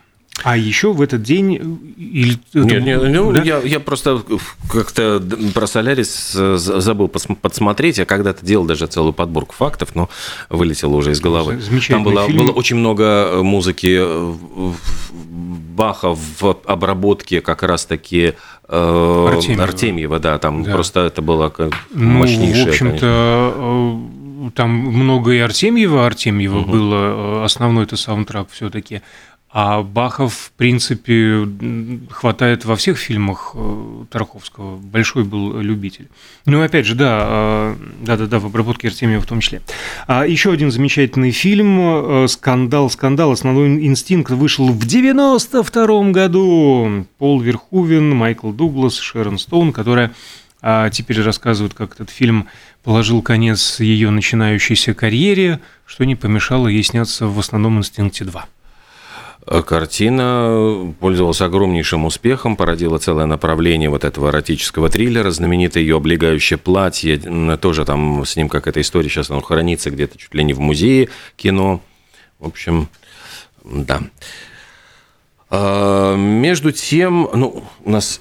А 0.45 0.57
еще 0.57 0.93
в 0.93 1.03
этот 1.03 1.23
день 1.23 1.57
э, 1.57 2.01
или 2.01 2.39
нет, 2.55 2.85
нет, 2.85 3.03
ну, 3.03 3.33
да? 3.33 3.43
я, 3.43 3.59
я 3.59 3.81
просто 3.81 4.23
как-то 4.71 5.23
про 5.53 5.67
Солярис 5.67 6.33
э, 6.37 6.57
забыл 6.59 7.09
подсмотреть, 7.09 7.99
я 7.99 8.05
когда-то 8.05 8.47
делал 8.47 8.65
даже 8.65 8.87
целую 8.87 9.13
подборку 9.13 9.55
фактов, 9.55 9.95
но 9.95 10.09
вылетело 10.49 10.95
уже 10.95 11.13
из 11.13 11.21
головы. 11.21 11.59
Там 11.89 12.05
было, 12.05 12.27
фильм. 12.27 12.39
было 12.39 12.53
очень 12.53 12.77
много 12.77 13.41
музыки 13.43 14.01
Баха 15.75 16.15
в 16.15 16.57
обработке 16.67 17.41
как 17.41 17.63
раз-таки 17.63 18.35
э, 18.69 19.29
Артемьева. 19.33 19.65
Артемьева, 19.65 20.19
да, 20.21 20.39
там 20.39 20.63
да. 20.63 20.73
просто 20.73 21.01
это 21.01 21.21
было 21.21 21.53
ну, 21.59 21.71
мощнейшее. 22.05 22.67
В 22.67 22.69
общем-то. 22.69 24.18
Там 24.55 24.71
много 24.71 25.33
и 25.33 25.39
Артемьева, 25.39 26.07
Артемьева 26.07 26.61
угу. 26.61 26.71
было, 26.71 26.95
э, 26.95 27.45
основной 27.45 27.85
это 27.85 27.97
саундтрак 27.97 28.49
все-таки. 28.51 29.03
А 29.51 29.83
Бахов, 29.83 30.35
в 30.35 30.53
принципе, 30.53 31.49
хватает 32.11 32.67
во 32.67 32.77
всех 32.77 32.99
фильмах 32.99 33.53
э, 33.55 34.05
Тарковского. 34.11 34.77
Большой 34.77 35.25
был 35.25 35.59
любитель. 35.59 36.09
Ну, 36.45 36.63
опять 36.63 36.85
же, 36.85 36.95
да, 36.95 37.75
да-да-да, 38.03 38.41
в 38.41 38.47
обработке 38.47 38.89
Артемия 38.89 39.21
в 39.21 39.27
том 39.27 39.41
числе. 39.41 39.63
А 40.07 40.27
еще 40.27 40.53
один 40.53 40.71
замечательный 40.71 41.31
фильм 41.31 41.81
э, 41.81 42.29
«Скандал, 42.29 42.91
скандал. 42.91 43.33
Основной 43.33 43.87
инстинкт» 43.87 44.31
вышел 44.31 44.69
в 44.69 44.85
92 44.85 46.11
году. 46.11 47.07
Пол 47.17 47.41
Верхувен, 47.41 48.15
Майкл 48.15 48.53
Дуглас, 48.53 48.99
Шерон 48.99 49.39
Стоун, 49.39 49.73
которая 49.73 50.13
а 50.61 50.91
теперь 50.91 51.23
рассказывают, 51.23 51.75
как 51.75 51.95
этот 51.95 52.11
фильм 52.11 52.49
положил 52.83 53.23
конец 53.23 53.81
ее 53.81 54.11
начинающейся 54.11 54.95
карьере, 54.95 55.61
что 55.87 56.05
не 56.05 56.17
помешало 56.17 56.69
ей 56.69 56.83
сняться 56.83 57.27
в 57.27 57.39
основном 57.39 57.79
«Инстинкте 57.79 58.25
2». 58.25 59.63
Картина 59.63 60.95
пользовалась 61.01 61.41
огромнейшим 61.41 62.05
успехом, 62.05 62.55
породила 62.55 62.99
целое 62.99 63.25
направление 63.25 63.89
вот 63.89 64.05
этого 64.05 64.29
эротического 64.29 64.91
триллера. 64.91 65.31
Знаменитое 65.31 65.83
ее 65.83 65.97
облегающее 65.97 66.59
платье, 66.59 67.17
тоже 67.57 67.87
там 67.87 68.27
с 68.27 68.37
ним 68.37 68.51
какая-то 68.51 68.83
история, 68.83 69.09
сейчас 69.09 69.31
оно 69.31 69.41
хранится 69.41 69.91
где-то 69.91 70.19
чуть 70.19 70.35
ли 70.35 70.45
не 70.45 70.53
в 70.53 70.61
музее 70.61 71.09
кино. 71.37 71.81
В 72.39 72.47
общем, 72.47 72.89
да. 73.65 74.03
А, 75.49 76.15
между 76.15 76.71
тем, 76.71 77.31
ну, 77.33 77.65
у 77.85 77.91
нас 77.91 78.21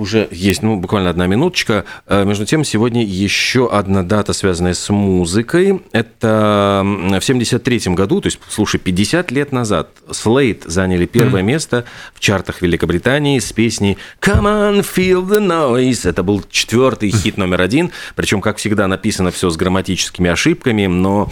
уже 0.00 0.28
есть, 0.30 0.62
ну, 0.62 0.76
буквально 0.76 1.10
одна 1.10 1.26
минуточка. 1.26 1.84
Э, 2.06 2.24
между 2.24 2.46
тем, 2.46 2.64
сегодня 2.64 3.04
еще 3.04 3.68
одна 3.70 4.02
дата, 4.02 4.32
связанная 4.32 4.72
с 4.72 4.88
музыкой. 4.88 5.82
Это 5.92 6.82
в 6.84 7.20
73 7.20 7.94
году, 7.94 8.22
то 8.22 8.26
есть, 8.26 8.40
слушай, 8.48 8.78
50 8.78 9.30
лет 9.30 9.52
назад 9.52 9.90
Slate 10.08 10.62
заняли 10.68 11.04
первое 11.04 11.42
mm. 11.42 11.46
место 11.46 11.84
в 12.14 12.20
чартах 12.20 12.62
Великобритании 12.62 13.38
с 13.38 13.52
песней 13.52 13.98
«Come 14.22 14.44
on, 14.44 14.80
feel 14.80 15.22
the 15.26 15.38
noise». 15.38 16.08
Это 16.08 16.22
был 16.22 16.42
четвертый 16.50 17.10
хит 17.22 17.36
номер 17.36 17.60
один. 17.60 17.90
Причем, 18.16 18.40
как 18.40 18.56
всегда, 18.56 18.88
написано 18.88 19.30
все 19.30 19.50
с 19.50 19.56
грамматическими 19.56 20.30
ошибками, 20.30 20.86
но 20.86 21.30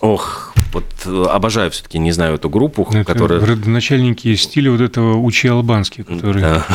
Ох, 0.00 0.54
вот 0.72 0.84
э, 1.06 1.24
обожаю 1.30 1.70
все-таки, 1.70 1.98
не 1.98 2.12
знаю 2.12 2.34
эту 2.34 2.48
группу, 2.48 2.86
Это 2.92 3.04
которая... 3.04 3.40
Родоначальники 3.40 4.34
стиля 4.36 4.70
вот 4.70 4.80
этого 4.80 5.16
Учи 5.16 5.48
Албанский, 5.48 6.04
который... 6.04 6.40
Да. 6.40 6.66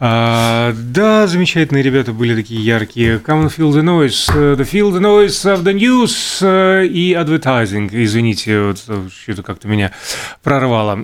А, 0.00 0.74
да, 0.76 1.26
замечательные 1.26 1.82
ребята 1.82 2.12
были 2.12 2.34
такие 2.34 2.64
яркие. 2.64 3.18
Come 3.18 3.46
and 3.46 3.56
feel 3.56 3.70
the 3.70 3.82
noise, 3.82 4.30
э, 4.34 4.56
the 4.56 4.68
feel 4.70 4.90
the 4.92 5.00
noise 5.00 5.44
of 5.44 5.62
the 5.62 5.72
news 5.72 6.38
э, 6.40 6.86
и 6.86 7.12
advertising. 7.12 7.88
Извините, 7.92 8.60
вот 8.60 8.78
что-то 9.12 9.42
как-то 9.42 9.68
меня 9.68 9.92
прорвало. 10.42 10.96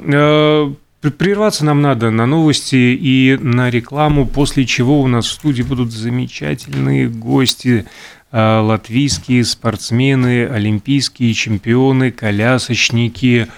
Прерваться 1.16 1.64
нам 1.64 1.80
надо 1.80 2.11
на 2.11 2.26
новости 2.26 2.76
и 2.76 3.38
на 3.40 3.70
рекламу, 3.70 4.26
после 4.26 4.66
чего 4.66 5.00
у 5.00 5.06
нас 5.06 5.26
в 5.26 5.33
студии 5.33 5.62
будут 5.62 5.92
замечательные 5.92 7.09
гости 7.09 7.87
латвийские 8.32 9.44
спортсмены, 9.44 10.46
олимпийские 10.46 11.34
чемпионы, 11.34 12.10
колясочники, 12.10 13.48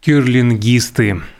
кирлингисты– 0.00 1.22